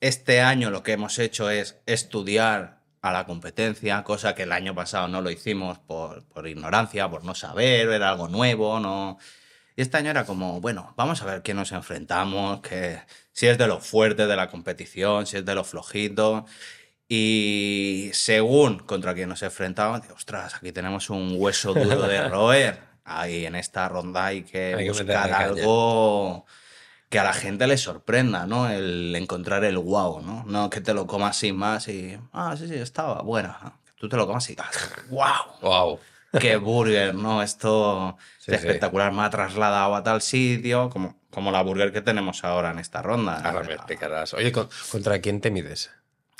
[0.00, 4.74] este año lo que hemos hecho es estudiar a la competencia, cosa que el año
[4.74, 9.18] pasado no lo hicimos por, por ignorancia, por no saber, era algo nuevo, no.
[9.74, 13.00] Y este año era como, bueno, vamos a ver qué nos enfrentamos, que,
[13.32, 16.44] si es de los fuertes de la competición, si es de los flojitos.
[17.08, 22.78] Y según contra quién nos enfrentamos, ostras, aquí tenemos un hueso duro de roer.
[23.04, 26.46] Ahí en esta ronda hay que Hay buscar algo
[27.12, 28.70] que a la gente le sorprenda, ¿no?
[28.70, 30.44] El encontrar el wow, ¿no?
[30.46, 33.74] No que te lo comas sin más y, ah, sí, sí, estaba buena.
[33.96, 34.56] Tú te lo comas y,
[35.10, 35.28] wow,
[35.60, 36.00] ¡Wow!
[36.40, 37.42] qué burger, ¿no?
[37.42, 38.66] Esto Sí, es sí.
[38.66, 42.78] espectacular, me ha trasladado a tal sitio, como, como la burger que tenemos ahora en
[42.78, 43.36] esta ronda.
[43.44, 44.32] Ahora me explicarás.
[44.32, 45.90] Oye, ¿con- ¿contra quién te mides?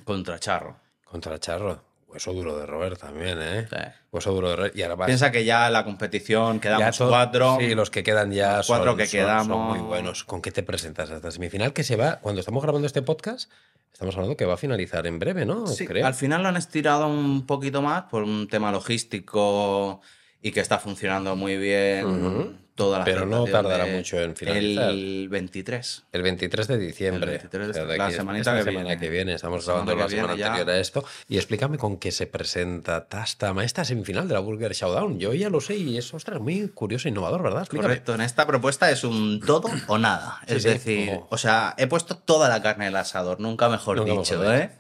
[0.05, 0.79] Contra Charro.
[1.05, 1.85] Contra Charro.
[2.13, 3.67] Hueso duro de roer también, ¿eh?
[3.71, 3.77] Sí.
[4.11, 4.73] Hueso duro de roer.
[4.75, 5.07] Y ahora vas.
[5.07, 7.57] Piensa que ya la competición quedamos cuatro.
[7.59, 9.69] Sí, los que quedan ya Los cuatro son, que son- son quedamos.
[9.71, 10.25] muy buenos.
[10.25, 11.73] ¿Con qué te presentas a esta semifinal?
[11.73, 13.51] Que se va, cuando estamos grabando este podcast,
[13.93, 15.67] estamos hablando que va a finalizar en breve, ¿no?
[15.67, 16.07] Sí, Creo.
[16.07, 20.01] al final lo han estirado un poquito más por un tema logístico
[20.43, 22.59] y que está funcionando muy bien.
[22.75, 24.91] Toda la Pero no tardará mucho en finalizar.
[24.91, 26.05] El 23.
[26.13, 27.25] El 23 de diciembre.
[27.25, 29.01] El 23 O sea, de la aquí- semanita esta que semana viene.
[29.01, 29.35] que viene.
[29.35, 30.47] Estamos La semana grabando la semana viene ya.
[30.53, 31.05] anterior a esto.
[31.29, 35.19] Y explícame con qué se presenta Tastama, esta semifinal de la Burger Showdown.
[35.19, 37.63] Yo ya lo sé y es, ostras, muy curioso e innovador, ¿verdad?
[37.63, 37.89] Explícame.
[37.89, 40.41] Correcto, en esta propuesta es un todo o nada.
[40.49, 43.39] Sí, es sí, decir, como- o sea, he puesto toda la carne en el asador,
[43.41, 44.71] nunca mejor Nunca dicho, mejor ¿eh?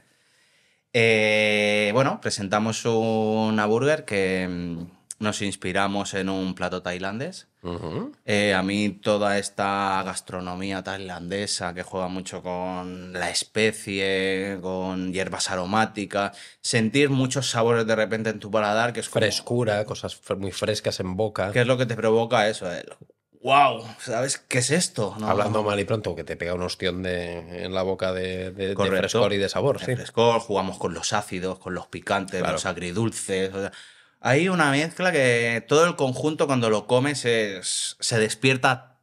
[0.95, 7.49] Eh, Bueno, presentamos una burger que mm, nos inspiramos en un plato tailandés.
[8.25, 15.51] Eh, a mí toda esta gastronomía tailandesa que juega mucho con la especie, con hierbas
[15.51, 20.51] aromáticas, sentir muchos sabores de repente en tu paladar, que es como- Frescura, cosas muy
[20.53, 21.53] frescas en boca.
[21.53, 22.67] ¿Qué es lo que te provoca eso?
[23.43, 25.17] Wow, ¿sabes qué es esto?
[25.19, 28.53] No, Hablando mal y pronto, que te pega un ostión de, en la boca de,
[28.53, 28.99] de- de Correcto.
[28.99, 29.97] frescor y de sabor, de sí.
[29.97, 32.53] frescor, jugamos con los ácidos, con los picantes, Claro.
[32.55, 33.53] los agridulces.
[33.53, 33.73] o sea,
[34.23, 38.99] hay una mezcla que todo el conjunto cuando lo comes es- se despierta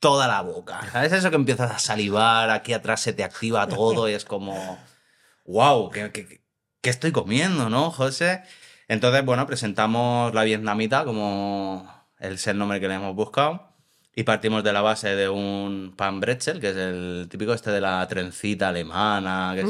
[0.00, 0.80] toda la boca.
[0.92, 4.78] ¿Sabes eso que empiezas a salivar, aquí atrás se te activa todo y es como,
[5.46, 6.42] wow, ¿qué,
[6.82, 8.42] estoy comiendo, no, José?
[8.88, 13.68] Entonces, bueno, presentamos la vietnamita como es el nombre que le hemos buscado.
[14.16, 17.80] Y partimos de la base de un pan bretzel, que es el típico este de
[17.80, 19.64] la trencita alemana, que.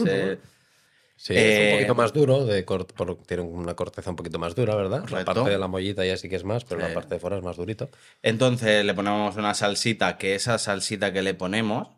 [1.26, 4.38] Sí, es Eh, un poquito más duro, de cort- por- tiene una corteza un poquito
[4.38, 5.08] más dura, ¿verdad?
[5.08, 6.88] La parte de la mollita ya sí que es más, pero Sí.
[6.88, 7.88] la parte de fuera es más durito.
[8.22, 11.88] Entonces le ponemos una salsita, que esa salsita que le ponemos,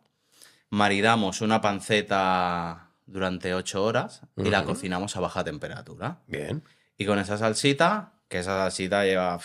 [0.71, 6.19] maridamos una panceta durante 8 horas y la cocinamos a baja temperatura.
[6.29, 6.63] Bien.
[6.97, 9.41] Y con esa salsita, que esa salsita lleva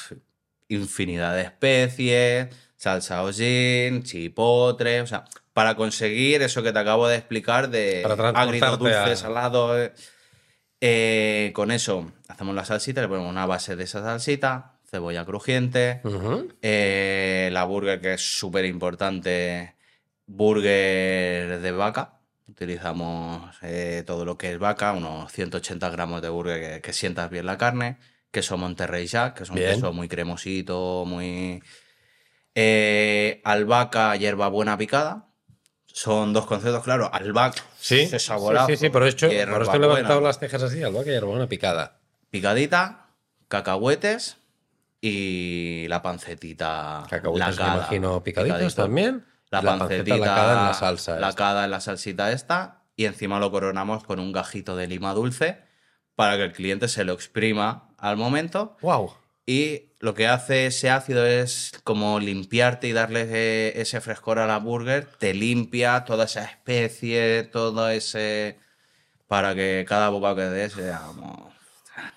[0.67, 5.25] infinidad de especies, salsa hollín, chipotle, o sea,
[5.61, 9.77] para conseguir eso que te acabo de explicar de Para transportarte agridulce, a- salado.
[9.79, 9.93] eh,
[10.81, 16.01] eh, con eso hacemos la salsita, le ponemos una base de esa salsita, cebolla crujiente,
[16.63, 19.75] eh, la burger que es súper importante,
[20.25, 22.13] burger de vaca.
[22.47, 27.29] Utilizamos eh, todo lo que es vaca, unos 180 gramos de burger que, que sientas
[27.29, 27.97] bien la carne.
[28.31, 29.75] Queso Monterrey Jack, que es un Bien.
[29.75, 31.61] queso muy cremosito, muy...
[33.43, 35.27] Albahaca, hierbabuena picada.
[35.93, 37.09] Son dos conceptos, claro.
[37.13, 38.67] Albahaca, Sí, ese saborazo.
[38.67, 41.19] sí, sí, sí, por hecho, por esto he hierbabuena, levantado las cejas así, algo que
[41.19, 41.97] una picada.
[42.29, 43.07] Picadita,
[43.47, 44.37] cacahuetes
[45.01, 47.75] y la pancetita Cacahuetes, me lacada.
[47.77, 48.81] imagino, picaditos Picadito.
[48.83, 49.25] también.
[49.49, 51.11] La, panceta pancetita lacada en la salsa.
[51.13, 51.19] esta.
[51.27, 55.59] lacada en la salsita esta y encima lo coronamos con un gajito de lima dulce
[56.15, 59.13] para que el cliente se lo exprima al momento ¡Wow!
[59.45, 64.47] Y lo que hace ese ácido es como limpiarte y darle ese, ese frescor a
[64.47, 68.59] la burger, te limpia toda esa especie, todo ese
[69.27, 71.51] para que cada bocado que des sea como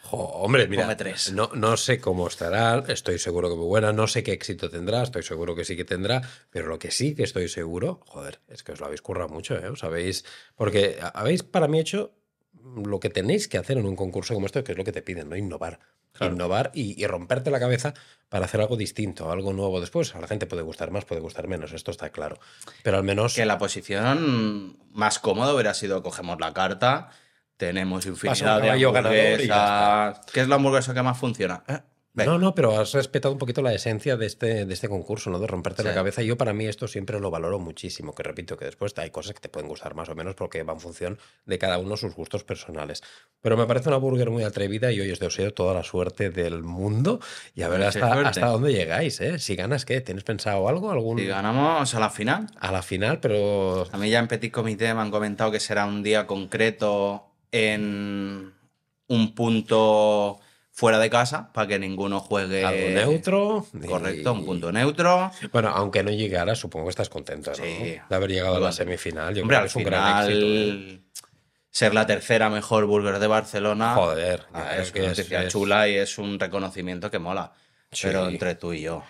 [0.03, 1.33] Jo, hombre, mira, tres.
[1.33, 5.03] No, no sé cómo estará, estoy seguro que muy buena, no sé qué éxito tendrá,
[5.03, 8.63] estoy seguro que sí que tendrá, pero lo que sí que estoy seguro, joder, es
[8.63, 9.69] que os lo habéis currado mucho, ¿eh?
[9.69, 10.25] Os habéis,
[10.57, 12.15] porque habéis para mí hecho
[12.63, 15.03] lo que tenéis que hacer en un concurso como este, que es lo que te
[15.03, 15.37] piden, ¿no?
[15.37, 15.81] Innovar.
[16.21, 17.95] Innovar y, y romperte la cabeza
[18.29, 19.81] para hacer algo distinto, algo nuevo.
[19.81, 22.39] Después a la gente puede gustar más, puede gustar menos, esto está claro.
[22.83, 23.35] Pero al menos...
[23.35, 27.11] Que la posición más cómoda hubiera sido cogemos la carta,
[27.57, 30.21] tenemos infinidad de hamburguesas.
[30.33, 31.63] ¿Qué es la hamburguesa que más funciona?
[31.69, 31.81] Eh,
[32.15, 35.41] No, no, pero has respetado un poquito la esencia de este, de este concurso, ¿no?
[35.41, 36.23] De romperte la cabeza.
[36.23, 39.35] Y yo para mí esto siempre lo valoro muchísimo, que repito que después hay cosas
[39.35, 42.15] que te pueden gustar más o menos porque va en función de cada uno sus
[42.15, 43.03] gustos personales.
[43.43, 46.63] Pero me parece una burger muy atrevida y hoy os deseo toda la suerte del
[46.63, 47.19] mundo
[47.53, 49.41] y a ver hasta, hasta dónde llegáis, ¿eh?
[49.41, 50.01] Si ganas, ¿qué?
[50.01, 50.93] ¿Tienes pensado algo?
[50.93, 51.19] ¿Algún...
[51.19, 52.47] Si ganamos a la final.
[52.61, 53.89] A la final, pero...
[53.91, 58.55] A mí ya en Petit Comité me han comentado que será un día concreto en
[59.09, 60.41] un punto
[60.77, 62.65] fuera de casa para que ninguno juegue.
[62.65, 63.67] Algo neutro.
[63.81, 65.31] y- Correcto, un punto neutro.
[65.53, 67.57] Bueno, aunque no llegara, supongo que estás contento, ¿no?
[67.57, 67.63] Sí.
[68.09, 69.35] De haber llegado a la semifinal.
[69.35, 70.47] Yo Hombre, creo que es un gran éxito.
[70.47, 70.51] ¿eh?
[70.51, 71.01] final,
[71.71, 73.95] ser la tercera mejor burger de Barcelona.
[73.95, 77.53] Joder, ah, es que una noticia es- chula y es un reconocimiento que mola.
[77.93, 78.09] Sí.
[78.09, 79.03] Pero entre tú y yo,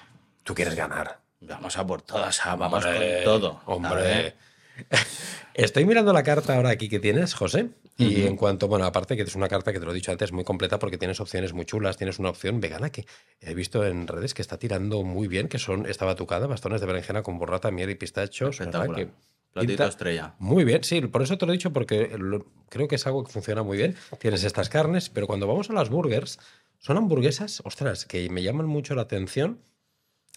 [0.42, 1.18] Tú quieres ganar.
[1.40, 3.60] vamos a por todas, ah, vamos Hombre, con todo.
[3.64, 4.34] Hombre.
[5.54, 7.68] Estoy mirando la carta ahora aquí que tienes, José.
[7.96, 10.32] Y en cuanto, bueno, aparte que es una carta que te lo he dicho antes,
[10.32, 11.96] muy completa porque tienes opciones muy chulas.
[11.96, 13.06] Tienes una opción vegana que
[13.40, 16.88] he visto en redes que está tirando muy bien, que son esta batucada, bastones de
[16.88, 18.58] berenjena con burrata, miel y pistachos.
[18.58, 19.10] Que
[19.52, 20.34] Platito estrella.
[20.40, 23.22] Muy bien, sí, por eso te lo he dicho porque lo- creo que es algo
[23.22, 23.94] que funciona muy bien.
[24.18, 26.40] Tienes estas carnes, pero cuando vamos a las burgers,
[26.80, 29.60] son hamburguesas, ostras, que me llaman mucho la atención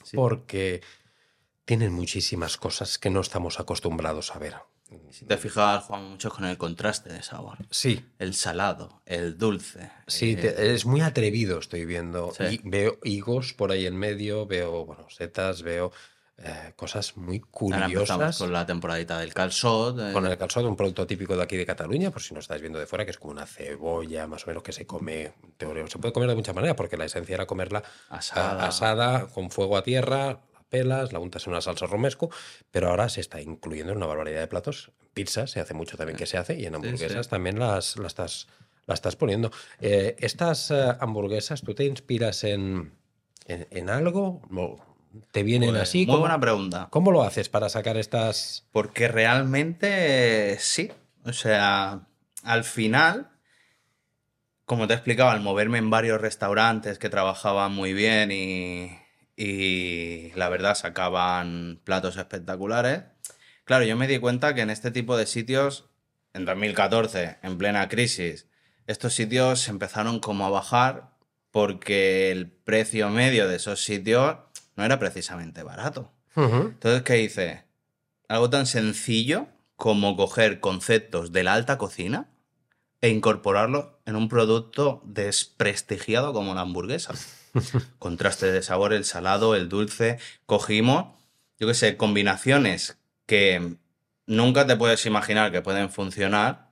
[0.03, 0.15] Sí.
[0.15, 0.81] porque
[1.65, 4.53] tienen muchísimas cosas que no estamos acostumbrados a ver.
[5.11, 7.57] Si te fijas, Juan, mucho con el contraste de sabor.
[7.69, 9.91] Sí, El salado, el dulce.
[10.07, 12.31] sí, eh, te- es muy atrevido, estoy viendo.
[12.37, 12.43] Sí.
[12.63, 15.91] Y veo higos por ahí en medio, veo, bueno, setas, veo
[16.39, 18.37] eh, cosas muy Ahora curiosas.
[18.37, 19.99] con la temporadita del calzot.
[19.99, 22.61] eh, Con el calzot, un producto típico de aquí de Cataluña, por si no estáis
[22.61, 25.87] viendo de fuera, que es como una cebolla, más o menos, que se come, teoría,
[25.87, 28.67] se puede comer de muchas maneras, porque la esencia era comerla Asada.
[28.67, 32.29] asada, con fuego a tierra, pelas, la untas en una salsa romesco,
[32.71, 34.91] pero ahora se está incluyendo en una barbaridad de platos.
[35.13, 37.29] Pizza se hace mucho también que se hace, y en hamburguesas sí.
[37.29, 38.47] también las, las estás,
[38.85, 39.51] las estás poniendo.
[39.79, 42.93] Eh, estas eh, hamburguesas, ¿tú te inspiras en,
[43.45, 44.41] en, en algo?
[44.55, 44.77] ¿O
[45.31, 45.99] ¿Te vienen pues, así?
[45.99, 46.87] Muy ¿Cómo, buena pregunta.
[46.89, 48.67] ¿Cómo lo haces para sacar estas...?
[48.71, 50.91] Porque realmente sí.
[51.23, 52.07] O sea,
[52.43, 53.31] al final,
[54.65, 58.91] como te explicaba, al moverme en varios restaurantes que trabajaban muy bien y,
[59.37, 63.03] y la verdad sacaban platos espectaculares,
[63.63, 65.85] claro, yo me di cuenta que en este tipo de sitios,
[66.33, 68.47] en 2014, en plena crisis,
[68.87, 71.11] estos sitios empezaron como a bajar
[71.51, 74.37] porque el precio medio de esos sitios
[74.75, 76.11] no era precisamente barato.
[76.35, 77.63] Entonces, ¿qué hice?
[78.27, 82.29] Algo tan sencillo como coger conceptos de la alta cocina
[83.01, 87.13] e incorporarlos en un producto desprestigiado como la hamburguesa.
[87.99, 90.19] Contraste de sabor, el salado, el dulce.
[90.45, 91.15] Cogimos,
[91.59, 93.77] yo qué sé, combinaciones que
[94.25, 96.71] nunca te puedes imaginar que pueden funcionar,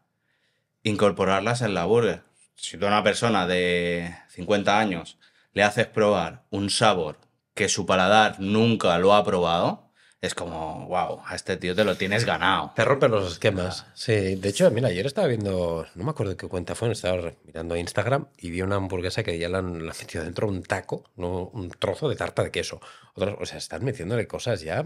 [0.84, 2.24] incorporarlas en la burger.
[2.56, 5.18] Si tú a una persona de 50 años
[5.54, 7.20] le haces probar un sabor
[7.54, 9.85] que su paladar nunca lo ha probado,
[10.26, 12.72] es como, wow, a este tío te lo tienes ganado.
[12.76, 13.86] Te rompen los esquemas.
[13.94, 17.76] Sí, de hecho, mira, ayer estaba viendo, no me acuerdo qué cuenta fue, estaba mirando
[17.76, 21.70] Instagram y vi una hamburguesa que ya la han, metido dentro un taco, no un
[21.70, 22.82] trozo de tarta de queso.
[23.16, 24.86] O sea, están metiéndole cosas ya.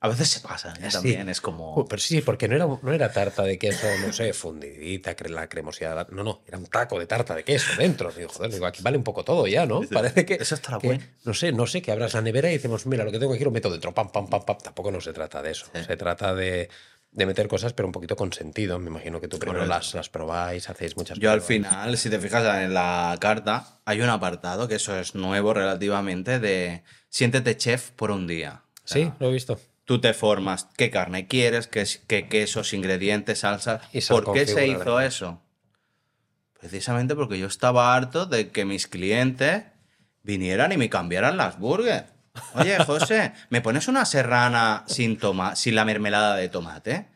[0.00, 0.86] A veces se pasa, ¿eh?
[0.86, 0.92] Sí.
[0.92, 1.74] también es como...
[1.76, 5.48] Uh, Pero sí, porque no era, no era tarta de queso, no sé, fundidita, la
[5.48, 6.08] cremosidad.
[6.10, 8.12] No, no, era un taco de tarta de queso dentro.
[8.12, 9.80] Digo, joder, digo, aquí vale un poco todo ya, ¿no?
[9.92, 10.34] Parece que.
[10.34, 11.02] Eso estará bueno.
[11.24, 13.42] No sé, no sé, que abras la nevera y decimos, mira, lo que tengo aquí
[13.42, 14.58] lo meto dentro, pam, pam, pam, pam.
[14.62, 15.66] Tampoco no se trata de eso.
[15.74, 15.82] Sí.
[15.84, 16.68] Se trata de,
[17.10, 18.78] de meter cosas, pero un poquito con sentido.
[18.78, 19.78] Me imagino que tú primero Correcto.
[19.78, 24.00] las, las probáis, hacéis muchas Yo al final, si te fijas en la carta, hay
[24.00, 28.62] un apartado, que eso es nuevo relativamente, de siéntete chef por un día.
[28.84, 29.58] O sea, Sí, lo he visto.
[29.88, 33.80] Tú te formas qué carne quieres, qué, qué quesos, ingredientes, salsas.
[33.90, 35.40] Y ¿Por qué se hizo eso?
[36.60, 39.64] Precisamente porque yo estaba harto de que mis clientes
[40.22, 42.04] vinieran y me cambiaran las burgers.
[42.54, 47.08] Oye, José, ¿me pones una serrana sin, toma sin la mermelada de tomate?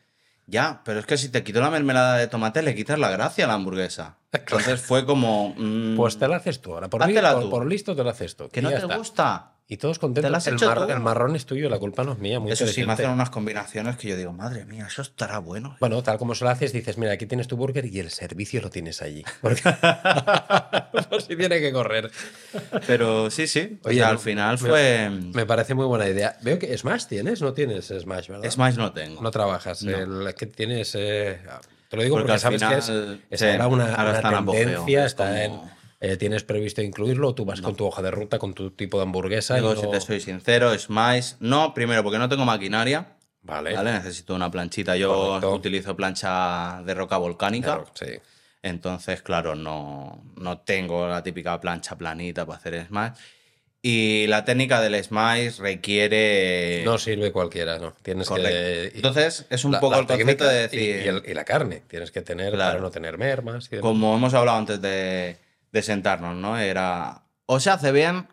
[0.46, 3.44] Ya, pero es que si te quito la mermelada de tomate le quitas la gracia
[3.44, 4.16] a la hamburguesa.
[4.32, 5.54] Entonces fue como...
[5.58, 6.88] mm, Pues te la haces tú ahora.
[6.88, 8.48] Por, li- por, listo te la haces tú.
[8.48, 8.96] ¿Que no te está.
[8.96, 9.51] gusta?
[9.72, 10.46] Y todos contentos.
[10.46, 12.38] El, mar- marrón es tuyo, la culpa no es mía.
[12.38, 15.78] Muy Eso sí, me hacen unas combinaciones que yo digo, madre mía, eso estará bueno.
[15.80, 18.60] Bueno, tal como se lo haces, dices, mira, aquí tienes tu burger y el servicio
[18.60, 19.24] lo tienes allí.
[19.40, 19.62] Porque
[21.08, 22.10] por si tiene que correr.
[22.86, 23.78] Pero sí, sí.
[23.82, 25.10] O Oye, sea, al final me- fue.
[25.32, 26.36] Me parece muy buena idea.
[26.42, 28.50] Veo que Smash tienes, no tienes Smash, ¿verdad?
[28.50, 29.22] Smash no tengo.
[29.22, 29.82] No trabajas.
[29.84, 29.96] No.
[30.26, 30.94] El que tienes.
[30.96, 31.40] eh,
[31.88, 32.74] te lo digo Porque porque, al sabes que
[33.30, 35.00] es, sí, ahora una, ahora una está en apogeo, tendencia.
[35.00, 35.81] es Está como- en.
[36.04, 39.04] Eh, tienes previsto incluirlo, tú vas con tu hoja de ruta, con tu tipo de
[39.04, 39.54] hamburguesa.
[39.56, 41.34] y Digo, no- si te soy sincero, Smash.
[41.38, 43.16] No, primero, porque no tengo maquinaria.
[43.42, 43.72] Vale.
[43.74, 43.92] ¿Vale?
[43.92, 44.96] Necesito una planchita.
[44.96, 45.54] Yo Correcto.
[45.54, 47.74] utilizo plancha de roca volcánica.
[47.76, 48.18] Claro, sí.
[48.62, 53.12] Entonces, claro, no, no tengo la típica plancha planita para hacer smash.
[53.84, 56.82] Y la técnica del smash requiere.
[56.84, 57.94] No sirve cualquiera, ¿no?
[58.02, 58.50] Tienes Correcto.
[58.50, 58.90] que.
[58.94, 61.02] y- Entonces, es un la- poco la el concepto de y- decir.
[61.04, 61.82] Y, el- y la carne.
[61.88, 62.70] Tienes que tener Claro.
[62.72, 63.68] para no tener mermas.
[63.72, 63.78] y.
[63.78, 65.36] Como hemos hablado antes de,
[65.72, 66.58] de sentarnos, ¿no?
[66.58, 67.24] Era.
[67.46, 68.28] O se hace bien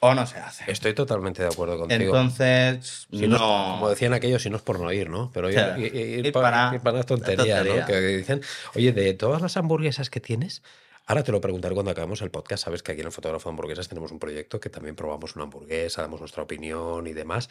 [0.00, 0.70] o no se hace.
[0.70, 2.00] Estoy totalmente de acuerdo contigo.
[2.16, 3.72] Entonces, Si no no.
[3.74, 5.30] como decían aquellos, si no es por no ir, ¿no?
[5.32, 5.76] Pero ir, Claro.
[5.80, 7.80] ir- ir Ir pa- para- ir para las tonterías, tontería.
[7.80, 7.86] ¿no?
[7.86, 8.40] Que dicen,
[8.76, 10.62] oye, de todas las hamburguesas que tienes,
[11.06, 12.64] ahora te lo preguntaré cuando acabemos el podcast.
[12.64, 15.44] Sabes que aquí en el Fotógrafo de Hamburguesas tenemos un proyecto que también probamos una
[15.44, 17.48] hamburguesa, damos nuestra opinión y demás.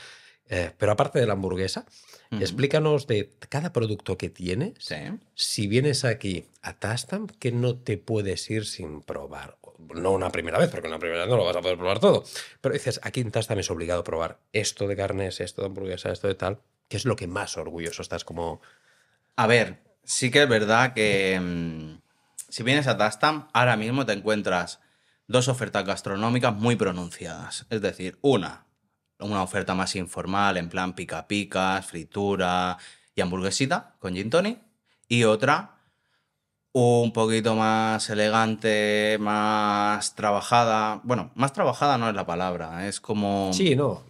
[0.50, 1.86] Eh, pero aparte de la hamburguesa,
[2.32, 4.74] explícanos de cada producto que tienes.
[4.80, 4.96] Sí.
[5.36, 9.58] Si vienes aquí a Tastam, que no te puedes ir sin probar.
[9.94, 12.24] No una primera vez, porque una primera vez no lo vas a poder probar todo.
[12.62, 16.12] Pero dices, aquí en Tastam es obligado a probar esto de carnes, esto de hamburguesa,
[16.12, 16.60] esto de tal.
[16.88, 18.62] ¿Qué es lo que más orgulloso estás como...
[19.36, 22.00] A ver, sí que es verdad que mm,
[22.50, 24.80] si vienes a Tastam, ahora mismo te encuentras
[25.28, 27.66] dos ofertas gastronómicas muy pronunciadas.
[27.70, 28.67] Es decir, una,
[29.20, 32.78] una oferta más informal, en plan pica picas, fritura
[33.16, 34.60] y hamburguesita con gin tonic.
[35.08, 35.78] Y otra,
[36.74, 41.02] un poquito más elegante, más trabajada.
[41.04, 43.52] Bueno, más trabajada no es la palabra, es como...
[43.54, 44.04] Sí, no.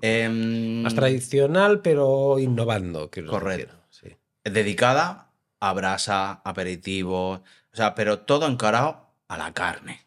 [0.00, 3.10] em, Más tradicional, pero innovando.
[3.28, 3.74] Correcto.
[3.90, 4.16] Sí.
[4.44, 5.26] dedicada
[5.60, 10.06] a brasa, aperitivos, o sea, pero todo encarado a la carne.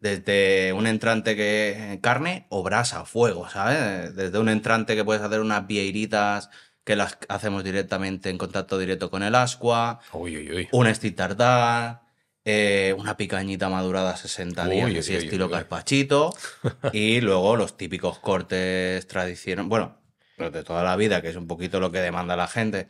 [0.00, 4.14] Desde un entrante que carne o brasa, fuego, ¿sabes?
[4.14, 6.50] Desde un entrante que puedes hacer unas vieiritas
[6.84, 10.68] que las hacemos directamente en contacto directo con el ascua, Uy, uy, uy.
[10.70, 12.02] un stick tartar,
[12.44, 16.32] eh, una picañita madurada a 60 Uy, días, así estilo carpachito,
[16.92, 19.98] y luego los típicos cortes tradicionales, bueno,
[20.36, 22.86] los de toda la vida, que es un poquito lo que demanda la gente.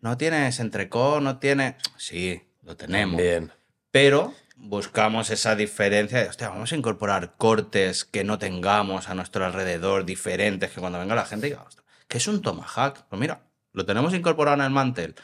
[0.00, 1.20] ¿No tienes entrecó?
[1.20, 1.74] ¿No tienes...?
[1.98, 3.20] Sí, lo tenemos.
[3.20, 3.52] Bien.
[3.90, 9.44] Pero buscamos esa diferencia de, hostia, vamos a incorporar cortes que no tengamos a nuestro
[9.44, 13.04] alrededor, diferentes, que cuando venga la gente diga, "Hostia, ¿qué es un tomahawk?
[13.08, 15.14] Pues mira, lo tenemos incorporado en el mantel.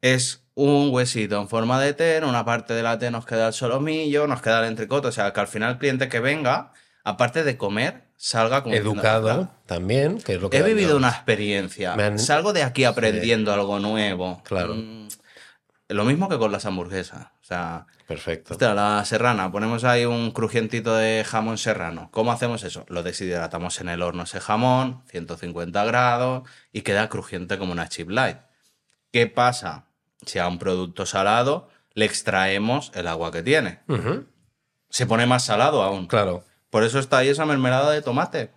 [0.00, 3.48] Es un huesito en forma de T, en una parte de la T nos queda
[3.48, 6.72] el solomillo, nos queda el entrecote, o sea, que al final el cliente que venga,
[7.04, 10.58] aparte de comer, salga como Educado "Hostia, también, que es lo que...
[10.58, 11.94] He vivido una experiencia.
[11.94, 14.42] Han- Salgo de aquí aprendiendo algo nuevo.
[14.44, 14.74] Claro.
[14.74, 15.08] Mm,
[15.88, 17.26] Lo mismo que con las hamburguesas.
[17.42, 18.52] O sea, Perfecto.
[18.52, 22.08] hostia, la serrana, ponemos ahí un crujientito de jamón serrano.
[22.10, 22.84] ¿Cómo hacemos eso?
[22.88, 28.10] Lo deshidratamos en el horno ese jamón, 150 grados, y queda crujiente como una chip
[28.10, 28.38] light.
[29.10, 29.86] ¿Qué pasa?
[30.26, 33.80] Si a un producto salado le extraemos el agua que tiene.
[34.90, 36.06] Se pone más salado aún.
[36.06, 36.44] Claro.
[36.70, 38.50] Por eso está ahí esa mermelada de tomate.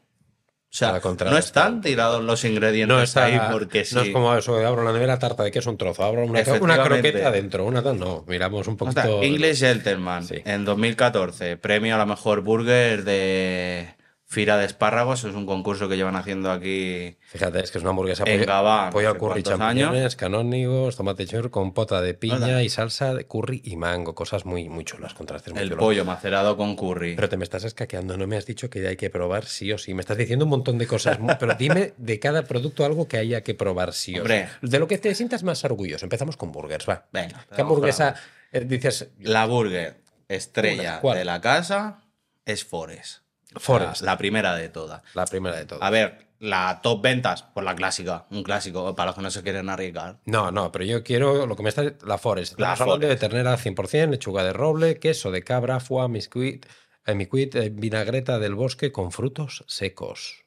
[0.70, 3.96] O sea, no están tirados los ingredientes No está ahí porque sí.
[3.96, 6.44] No es como eso de abro la nevera, tarta de queso, un trozo, abro una,
[6.60, 7.98] una croqueta adentro, una tal.
[7.98, 9.02] No, miramos un O poquito.
[9.02, 10.36] sea, English Gentleman, Sí.
[10.46, 13.96] en 2014, premio a la mejor burger de
[14.30, 15.24] Fira de Espárragos.
[15.24, 17.16] Es un concurso que llevan haciendo aquí.
[17.28, 20.98] Fíjate, es que es una hamburguesa En pollo, Gabá, pollo no al curry, champiñones, canónigos,
[20.98, 22.60] tomate chur con pota de piña ¿Verdad?
[22.60, 24.14] y salsa de curry y mango.
[24.16, 25.82] Cosas muy, muy chulas, contrastes muy El chulos.
[25.82, 27.16] pollo macerado con curry.
[27.16, 29.78] Pero te me estás escaqueando, no me has dicho que hay que probar sí o
[29.78, 29.94] sí.
[29.94, 33.44] Me estás diciendo un montón de cosas, pero dime de cada producto algo que haya
[33.44, 34.50] que probar sí o Hombre.
[34.62, 34.68] sí.
[34.68, 36.06] De lo que te sientas más orgulloso.
[36.06, 37.08] Empezamos con burgers, va.
[37.14, 38.16] Venga, ¿Qué hamburguesa
[38.52, 39.10] eh, dices?
[39.22, 42.02] La burger estrella de la casa
[42.46, 43.27] es Forest.
[43.56, 44.02] Forest.
[44.02, 45.02] La primera de todas.
[45.14, 45.82] La primera de todas.
[45.84, 48.26] A ver, la top ventas, pues la clásica.
[48.30, 50.20] Un clásico para los que no se quieren arriesgar.
[50.26, 51.84] No, no, pero yo quiero lo que me está.
[52.06, 52.60] La Forest.
[52.60, 53.22] La hablando de Forest.
[53.22, 56.66] ternera 100%, lechuga de roble, queso de cabra, foie, miscuit,
[57.06, 60.44] eh, micuit, eh, vinagreta del bosque con frutos secos.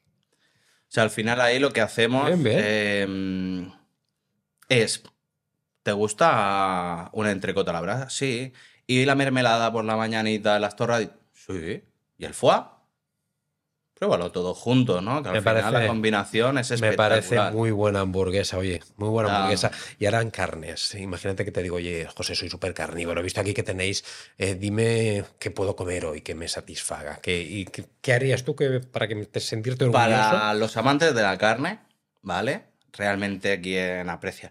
[0.89, 2.59] O sea, al final ahí lo que hacemos Bien, bien.
[2.61, 3.72] eh,
[4.68, 5.03] es,
[5.83, 8.11] ¿te gusta una entrecota a la brasa?
[8.11, 8.53] Sí.
[8.87, 11.16] ¿Y la mermelada por la mañanita, las torraditas?
[11.33, 11.83] Sí.
[12.18, 12.61] ¿Y el foie?
[14.01, 15.23] Pruébalo todo junto, ¿no?
[15.23, 17.11] Que al Me final parece- la combinación es Me espectacular.
[17.23, 19.37] parece muy buena hamburguesa, oye, muy buena Ah.
[19.37, 19.71] hamburguesa.
[19.99, 20.95] Y ahora en carnes.
[20.95, 23.21] Imagínate que te digo, oye, José, soy súper carnívoro.
[23.21, 24.03] He visto aquí que tenéis,
[24.39, 27.19] eh, dime qué puedo comer hoy que me satisfaga.
[27.21, 30.09] ¿Qué, ¿Y qué, qué harías tú que, para que te sentirte orgulloso?
[30.09, 31.81] Para los amantes de la carne,
[32.23, 32.63] ¿vale?
[32.95, 34.51] Realmente quien aprecia.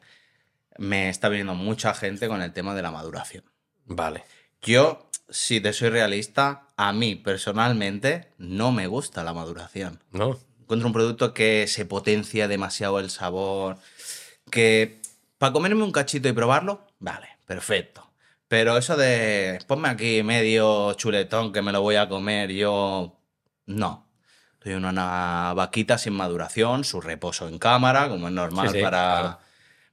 [0.78, 3.44] Me está viniendo mucha gente con el tema de la maduración.
[3.86, 4.24] Vale.
[4.62, 10.02] Yo, si te soy realista, a mí personalmente no me gusta la maduración.
[10.14, 10.40] ¿No?
[10.62, 13.76] Encuentro un producto que se potencia demasiado el sabor,
[14.50, 15.02] que
[15.38, 18.10] para comerme un cachito y probarlo, vale, perfecto.
[18.48, 23.20] Pero eso de ponme aquí medio chuletón que me lo voy a comer, yo
[23.66, 24.08] no.
[24.64, 28.82] Soy una, una vaquita sin maduración, su reposo en cámara, como es normal Sí, sí,
[28.82, 29.40] para, claro.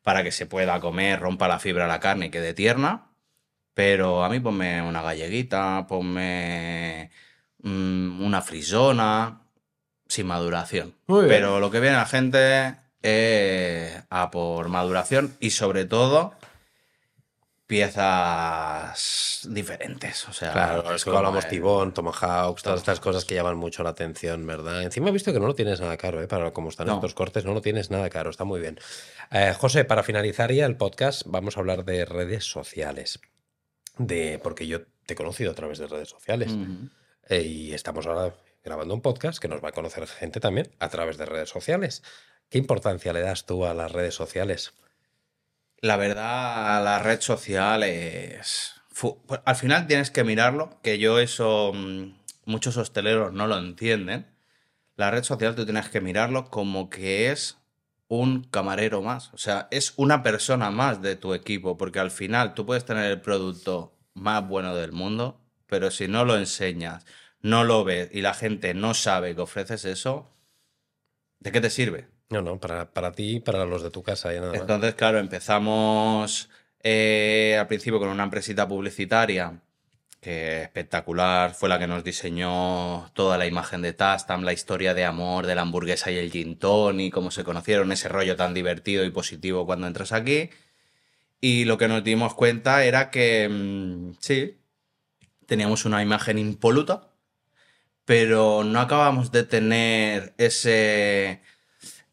[0.02, 3.06] para que se pueda comer, rompa la fibra la carne y quede tierna.
[3.76, 7.10] Pero a mí ponme una galleguita, ponme
[7.62, 9.42] mm, una frisona,
[10.08, 10.94] sin maduración.
[11.06, 16.32] Pero lo que viene la gente es a por maduración y sobre todo
[17.66, 20.26] piezas diferentes.
[20.28, 23.56] O sea, Claro, es que como hablamos el- tibón, tomahawks, todas estas cosas que llaman
[23.56, 24.82] mucho la atención, ¿verdad?
[24.82, 26.28] Encima he visto que no lo tienes nada caro, ¿eh?
[26.28, 26.94] Para cómo están No.
[26.94, 28.78] estos cortes, no lo tienes nada caro, está muy bien.
[29.30, 33.20] Eh, José, para finalizar ya el podcast, vamos a hablar de redes sociales.
[33.98, 36.54] De, porque yo te he conocido a través de redes sociales.
[37.28, 38.34] Eh, y estamos ahora
[38.64, 42.02] grabando un podcast que nos va a conocer gente también a través de redes sociales.
[42.50, 44.74] ¿Qué importancia le das tú a las redes sociales?
[45.80, 48.74] La verdad, la red social es...
[48.90, 53.58] fu- pues, Al final tienes que mirarlo, que yo eso mm, muchos hosteleros no lo
[53.58, 54.26] entienden.
[54.96, 57.58] La red social tú tienes que mirarlo como que es
[58.08, 59.32] un camarero más.
[59.32, 63.10] O sea, es una persona más de tu equipo, porque al final tú puedes tener
[63.10, 67.04] el producto más bueno del mundo, pero si no lo enseñas,
[67.40, 70.30] no lo ves y la gente no sabe que ofreces eso,
[71.40, 72.08] ¿de qué te sirve?
[72.30, 74.60] No, no, para, para ti y para los de tu casa y nada más.
[74.60, 76.48] Entonces, claro, empezamos
[76.82, 79.60] eh, al principio con una empresita publicitaria
[80.20, 85.04] que espectacular, fue la que nos diseñó toda la imagen de Tastam, la historia de
[85.04, 89.04] amor de la hamburguesa y el gin tonic, cómo se conocieron, ese rollo tan divertido
[89.04, 90.50] y positivo cuando entras aquí.
[91.40, 94.58] Y lo que nos dimos cuenta era que, mm, sí,
[95.46, 97.10] teníamos una imagen impoluta,
[98.04, 101.42] pero no acabamos de tener ese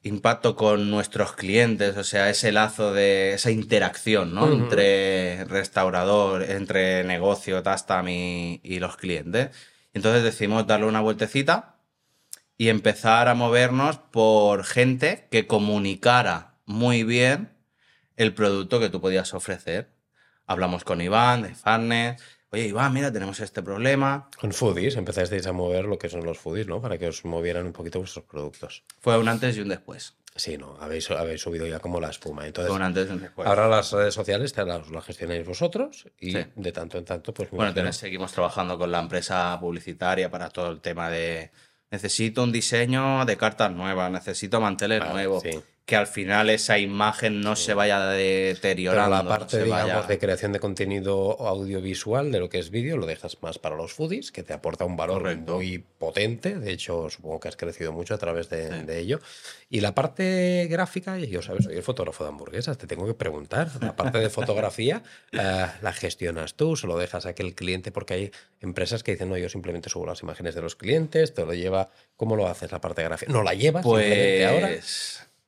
[0.04, 4.52] impacto con nuestros clientes, o sea, ese lazo de esa interacción, ¿no?
[4.52, 9.50] Entre restaurador, entre negocio, Tastam y, y los clientes.
[9.94, 11.78] Entonces decidimos darle una vueltecita
[12.58, 17.54] y empezar a movernos por gente que comunicara muy bien
[18.18, 19.90] el producto que tú podías ofrecer.
[20.46, 22.22] Hablamos con Iván de Farnes.
[22.54, 24.30] Oye, Iván, mira, tenemos este problema.
[24.40, 26.80] Con foodies, empezasteis a mover lo que son los foodies, ¿no?
[26.80, 28.84] Para que os movieran un poquito vuestros productos.
[29.00, 30.14] Fue un antes y un después.
[30.36, 32.46] Sí, no, habéis, habéis subido ya como la espuma.
[32.46, 33.48] Entonces, Fue un antes y un después.
[33.48, 36.46] ahora las redes sociales te las, las gestionáis vosotros y Sí.
[36.56, 40.70] de tanto en tanto, pues Bueno, entonces seguimos trabajando con la empresa publicitaria para todo
[40.72, 41.52] el tema de
[41.90, 45.60] necesito un diseño de cartas nuevas, necesito manteles Vale, nuevos, sí.
[45.86, 48.12] Que al final esa imagen no se vaya Pero
[48.54, 49.10] deteriorando.
[49.18, 52.70] la no parte, se digamos, vaya- de creación de contenido audiovisual, de lo que es
[52.70, 55.56] vídeo, lo dejas más para los foodies, que te aporta un valor Correcto.
[55.56, 56.58] muy potente.
[56.58, 58.86] De hecho, supongo que has crecido mucho a través de, Sí.
[58.86, 59.20] de ello.
[59.70, 63.70] Y la parte gráfica, yo sabes, soy el fotógrafo de hamburguesas, te tengo que preguntar.
[63.82, 65.04] La parte de fotografía,
[65.34, 66.78] eh, ¿la gestionas tú?
[66.78, 67.92] ¿Se lo dejas a aquel cliente?
[67.92, 68.32] Porque hay
[68.62, 71.90] empresas que dicen, no, yo simplemente subo las imágenes de los clientes, te lo lleva.
[72.16, 73.32] ¿Cómo lo haces la parte gráfica?
[73.34, 74.70] ¿No la llevas simplemente ahora?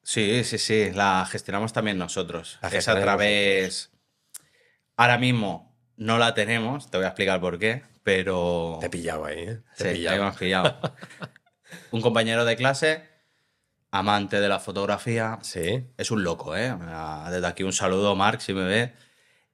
[0.08, 2.60] Sí, sí, sí, la gestionamos también nosotros.
[2.62, 3.92] La es a través...
[4.96, 8.78] Ahora mismo no la tenemos, te voy a explicar por qué, pero...
[8.80, 9.62] Te he pillado ahí, ¿eh?
[9.76, 10.24] Te Sí, pillado.
[10.28, 10.80] has pillado.
[11.92, 13.04] Un compañero de clase,
[13.90, 15.88] amante de la fotografía, Sí.
[15.98, 16.72] es un loco, ¿eh?
[17.32, 18.94] Desde aquí un saludo, Marc, si me ve.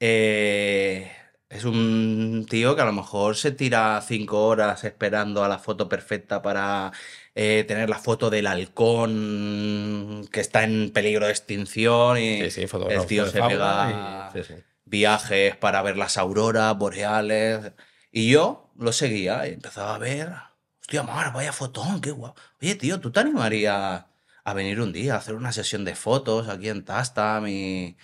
[0.02, 1.10] Eh,
[1.50, 5.88] es un tío que a lo mejor se tira cinco horas esperando a la foto
[5.88, 6.92] perfecta para
[7.36, 12.68] eh, tener la foto del halcón que está en peligro de extinción y Sí, sí,
[12.90, 14.54] el tío se pega y- sí,
[14.86, 17.72] viajes para ver las auroras boreales.
[18.12, 20.34] Y yo lo seguía y empezaba a ver.
[20.82, 22.40] Hostia, Mar, vaya fotón, qué guapo.
[22.62, 24.04] Oye, tío, ¿tú te animarías
[24.44, 27.96] a venir un día a hacer una sesión de fotos aquí en Tastam y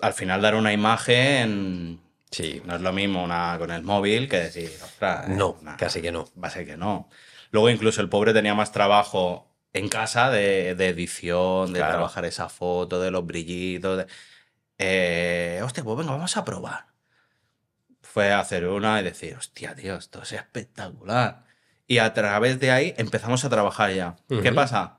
[0.00, 2.00] al final dar una imagen?
[2.30, 2.62] Sí.
[2.64, 6.00] No es lo mismo una con el móvil que decir, ostras, eh, No, nah, casi
[6.00, 6.24] que no.
[6.42, 7.08] Va a ser que no.
[7.54, 11.92] Luego incluso el pobre tenía más trabajo en casa de, de edición, de Claro.
[11.94, 13.98] trabajar esa foto, de los brillitos.
[13.98, 14.06] de-
[14.78, 16.86] Eh, hostia, pues venga, vamos a probar.
[18.02, 21.44] Fue a hacer una y decir, hostia, tío, esto es espectacular.
[21.86, 24.16] Y a través de ahí empezamos a trabajar ya.
[24.42, 24.98] ¿Qué pasa?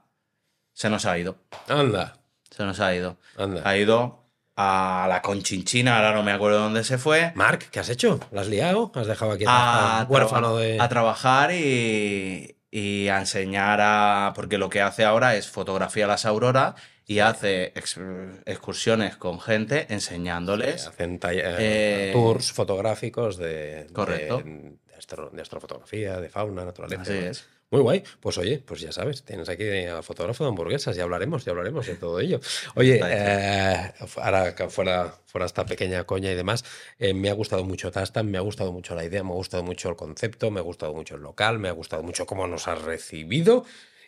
[0.72, 1.38] Se nos ha ido.
[1.68, 3.18] Anda, Se nos ha ido.
[3.38, 3.62] anda.
[3.66, 4.24] Ha ido
[4.58, 7.32] a la Conchinchina, ahora no me acuerdo dónde se fue.
[7.36, 8.20] Marc, ¿qué has hecho?
[8.32, 8.91] ¿La has liado?
[8.95, 10.80] ¿Has dejado aquí a, a huérfano de.
[10.80, 14.32] a trabajar y, y a enseñar a.
[14.36, 16.76] Porque lo que hace ahora es fotografía a las auroras
[17.08, 17.99] y hace ex-
[18.45, 20.88] excursiones con gente enseñándoles.
[20.88, 24.38] Hacen talla- Eh, tours fotográficos de, Correcto.
[24.38, 27.01] de, de astro- de astrofotografía, de fauna, naturaleza.
[27.03, 27.45] Así es.
[27.72, 28.03] Muy guay.
[28.20, 31.88] Pues oye, pues ya sabes, tienes aquí al fotógrafo de hamburguesas, ya hablaremos, ya hablaremos
[31.88, 32.39] de todo ello.
[32.76, 36.63] Oye, eh, ahora fuera, fuera esta pequeña coña y demás,
[36.99, 39.63] eh, me ha gustado mucho Tastan, me ha gustado mucho la idea, me ha gustado
[39.63, 42.68] mucho el concepto, me ha gustado mucho el local, me ha gustado mucho cómo nos
[42.68, 43.66] has recibido.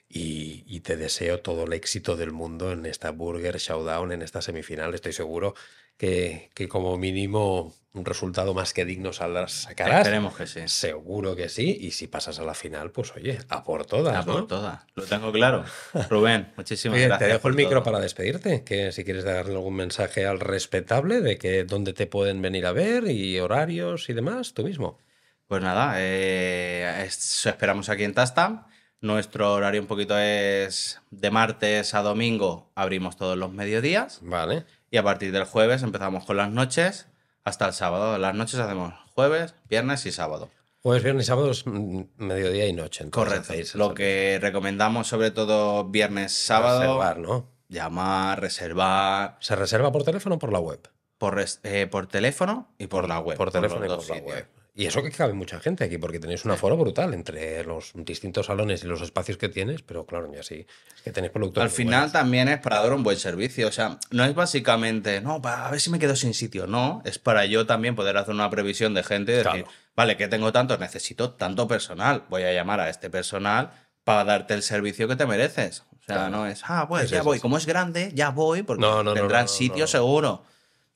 [0.09, 4.41] Y, y te deseo todo el éxito del mundo en esta Burger Showdown, en esta
[4.41, 4.93] semifinal.
[4.93, 5.53] Estoy seguro
[5.97, 10.01] que, que como mínimo un resultado más que digno saldrás, sacarás.
[10.01, 10.61] Esperemos que sí.
[10.67, 11.75] Seguro que sí.
[11.81, 14.15] Y si pasas a la final, pues oye, a por todas.
[14.15, 14.79] A por todas.
[14.95, 15.65] Lo tengo claro.
[16.09, 17.27] Rubén, muchísimas Oye, gracias.
[17.27, 17.83] te dejo el micro todo.
[17.83, 22.41] para despedirte, que si quieres darle algún mensaje al respetable de que dónde te pueden
[22.41, 24.99] venir a ver y horarios y demás, tú mismo.
[25.47, 28.67] Pues nada, eh, es- esperamos aquí en Tastam.
[29.01, 34.19] Nuestro horario un poquito es de martes a domingo, abrimos todos los mediodías.
[34.21, 34.65] Vale.
[34.89, 37.07] Y a partir del jueves empezamos con las noches
[37.43, 38.17] hasta el sábado.
[38.17, 40.49] Las noches hacemos jueves, viernes y sábado.
[40.81, 43.03] Jueves, viernes y sábados, mm, mediodía y noche.
[43.03, 43.77] entonces Correcto.
[43.77, 47.45] Lo que recomendamos sobre todo viernes, sábado, reservar, ¿no?
[47.67, 50.89] llamar, reservar ¿Se reserva por teléfono o por la web?
[51.17, 53.37] por, eh, por teléfono y por la web.
[53.37, 54.47] Por teléfono y los por la web.
[54.79, 58.45] Y eso que cabe mucha gente aquí, porque tenéis un aforo brutal entre los distintos
[58.45, 61.63] salones y los espacios que tienes, pero claro, ya sí, es que tenéis productos.
[61.63, 62.11] Al final buenos.
[62.13, 63.67] también es para dar un buen servicio.
[63.67, 66.67] O sea, no es básicamente, no, para ver si me quedo sin sitio.
[66.67, 69.67] No, es para yo también poder hacer una previsión de gente y decir, Claro.
[69.95, 72.25] vale, que tengo tanto, necesito tanto personal.
[72.29, 73.71] Voy a llamar a este personal
[74.03, 75.85] para darte el servicio que te mereces.
[75.99, 76.29] O sea, Claro.
[76.29, 77.37] no es, ah, pues Es ya eso, voy.
[77.37, 77.41] sí.
[77.41, 80.43] Como es grande, ya voy, porque No, tendrán no, sitio seguro.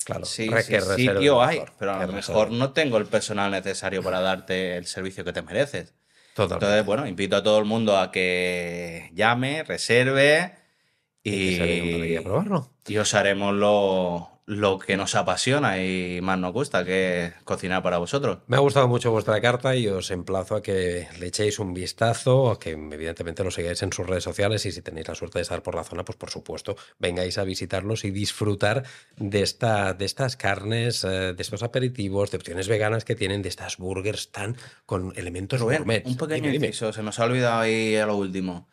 [0.06, 4.22] Claro, Sí, sí, sitio hay, pero a lo mejor no tengo el personal necesario para
[4.22, 5.94] darte el servicio que te mereces.
[6.34, 6.66] Totalmente.
[6.66, 10.56] Entonces, bueno, invito a todo el mundo a que llame, reserve
[11.24, 12.20] Y y,
[12.88, 17.84] y os haremos lo, lo que nos apasiona y más nos gusta, que es cocinar
[17.84, 18.40] para vosotros.
[18.48, 22.52] Me ha gustado mucho vuestra carta y os emplazo a que le echéis un vistazo,
[22.52, 25.44] a que evidentemente lo sigáis en sus redes sociales y si tenéis la suerte de
[25.44, 28.84] estar por la zona, pues por supuesto, vengáis a visitarlos y disfrutar
[29.18, 33.50] de, esta, de estas carnes, eh, de estos aperitivos, de opciones veganas que tienen, de
[33.50, 36.06] estas burgers tan con elementos Rubén, gourmet.
[36.06, 36.68] un pequeño Dime, dime.
[36.68, 38.68] inciso, se nos ha olvidado ahí a lo último.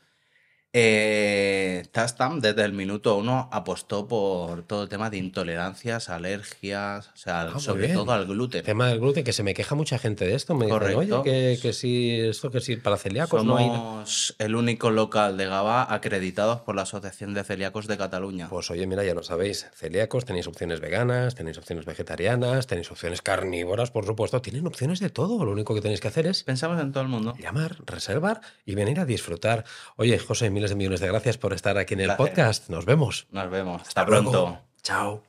[0.75, 7.16] Eh, Tastam desde el minuto uno apostó por todo el tema de intolerancias, alergias, o
[7.16, 7.95] sea, Ah, sobre bien.
[7.97, 8.59] todo al gluten.
[8.61, 10.55] El tema del gluten, que se me queja mucha gente de esto.
[10.55, 11.21] Me dicen, Correcto.
[11.23, 13.66] oye, que, que sí, esto que sí, para celíacos no hay.
[13.69, 13.79] nada".
[13.79, 18.49] Somos el único local de Gaba acreditados por la Asociación de Celíacos de Cataluña.
[18.51, 23.23] Pues oye, mira, ya lo sabéis, celíacos, tenéis opciones veganas, tenéis opciones vegetarianas, tenéis opciones
[23.23, 25.45] carnívoras, por supuesto, tienen opciones de todo.
[25.47, 27.35] Lo único que tenéis que hacer es Pensamos en todo el mundo.
[27.39, 29.64] llamar, reservar y venir a disfrutar.
[29.97, 32.27] Oye, José, miles de millones de gracias por estar aquí en el Placer.
[32.27, 32.69] podcast.
[32.69, 33.29] Nos vemos.
[33.31, 33.83] Nos vemos.
[33.83, 34.59] Hasta pronto.
[34.83, 35.28] Chao.